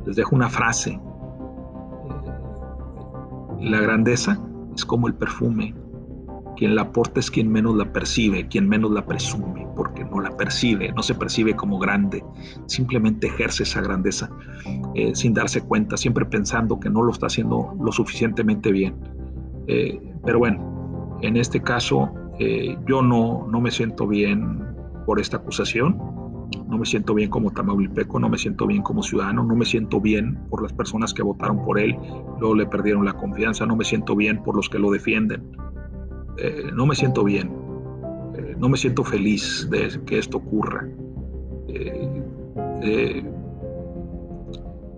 Les 0.07 0.17
dejo 0.17 0.35
una 0.35 0.49
frase. 0.49 0.99
La 3.65 3.81
grandeza 3.81 4.39
es 4.75 4.85
como 4.85 5.09
el 5.09 5.15
perfume 5.15 5.75
quien 6.57 6.75
la 6.75 6.83
aporta 6.83 7.21
es 7.21 7.31
quien 7.31 7.51
menos 7.51 7.77
la 7.77 7.93
percibe, 7.93 8.47
quien 8.49 8.69
menos 8.69 8.91
la 8.93 9.05
presume, 9.05 9.67
porque 9.77 10.05
no 10.05 10.21
la 10.21 10.37
percibe, 10.37 10.93
no 10.93 11.03
se 11.03 11.15
percibe 11.15 11.55
como 11.55 11.79
grande, 11.79 12.25
simplemente 12.67 13.27
ejerce 13.27 13.65
esa 13.65 13.81
grandeza 13.81 14.31
eh, 14.95 15.15
sin 15.15 15.35
darse 15.35 15.63
cuenta, 15.63 15.97
siempre 15.97 16.25
pensando 16.25 16.79
que 16.79 16.91
no 16.91 17.03
lo 17.03 17.11
está 17.11 17.27
haciendo 17.27 17.75
lo 17.81 17.93
suficientemente 17.93 18.71
bien. 18.71 18.95
Eh, 19.67 20.01
pero 20.25 20.39
bueno, 20.39 21.19
en 21.23 21.37
este 21.37 21.61
caso 21.61 22.13
eh, 22.39 22.77
yo 22.87 23.03
no, 23.03 23.47
no 23.51 23.61
me 23.61 23.71
siento 23.71 24.07
bien 24.07 24.63
por 25.07 25.21
esta 25.21 25.39
acusación, 25.39 25.99
no 26.69 26.79
me 26.79 26.87
siento 26.87 27.15
bien 27.15 27.31
como 27.31 27.51
Tamaulipeco, 27.51 28.19
no 28.19 28.29
me 28.29 28.39
siento 28.39 28.67
bien 28.67 28.83
como 28.83 29.03
ciudadano, 29.03 29.45
no 29.45 29.57
me 29.57 29.65
siento 29.65 30.01
bien 30.01 30.39
por 30.51 30.63
las 30.63 30.73
personas 30.73 31.13
que 31.15 31.23
votaron 31.23 31.65
por 31.65 31.79
él, 31.79 31.97
luego 32.41 32.55
le 32.55 32.67
perdieron 32.67 33.05
la 33.05 33.13
confianza, 33.13 33.67
no 33.67 33.77
me 33.77 33.85
siento 33.85 34.17
bien 34.17 34.43
por 34.43 34.57
los 34.57 34.69
que 34.69 34.79
lo 34.79 34.91
defienden. 34.91 35.43
Eh, 36.39 36.71
no 36.75 36.87
me 36.87 36.95
siento 36.95 37.23
bien, 37.23 37.53
eh, 38.37 38.57
no 38.59 38.69
me 38.69 38.77
siento 38.77 39.05
feliz 39.05 39.69
de 39.71 40.01
que 40.05 40.19
esto 40.19 40.39
ocurra. 40.39 40.89
Eh, 41.69 43.25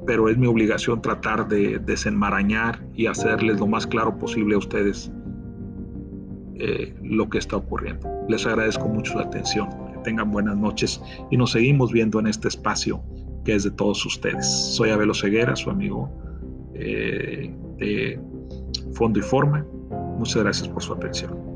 pero 0.07 0.29
es 0.29 0.39
mi 0.39 0.47
obligación 0.47 1.03
tratar 1.03 1.49
de 1.49 1.79
desenmarañar 1.81 2.85
y 2.95 3.07
hacerles 3.07 3.59
lo 3.59 3.67
más 3.67 3.87
claro 3.87 4.17
posible 4.19 4.55
a 4.55 4.59
ustedes 4.59 5.13
lo 7.03 7.29
que 7.29 7.37
está 7.37 7.57
ocurriendo. 7.57 8.09
Les 8.29 8.47
agradezco 8.47 8.89
mucho 8.89 9.15
la 9.17 9.25
atención, 9.25 9.69
tengan 10.07 10.31
buenas 10.31 10.57
noches 10.57 11.03
y 11.31 11.37
nos 11.37 11.53
seguimos 11.53 11.93
viendo 11.93 12.21
en 12.21 12.29
este 12.29 12.49
espacio 12.49 13.03
que 13.45 13.55
es 13.55 13.65
de 13.65 13.73
todos 13.73 14.07
ustedes. 14.07 14.47
Soy 14.47 14.91
Abelo 14.91 15.13
Ceguera, 15.15 15.55
su 15.57 15.69
amigo 15.69 16.11
de 16.73 18.21
Fondo 18.93 19.19
y 19.19 19.23
Forma 19.23 19.67
Muchas 20.19 20.43
gracias 20.43 20.69
por 20.69 20.83
su 20.83 20.93
atención. 20.95 21.56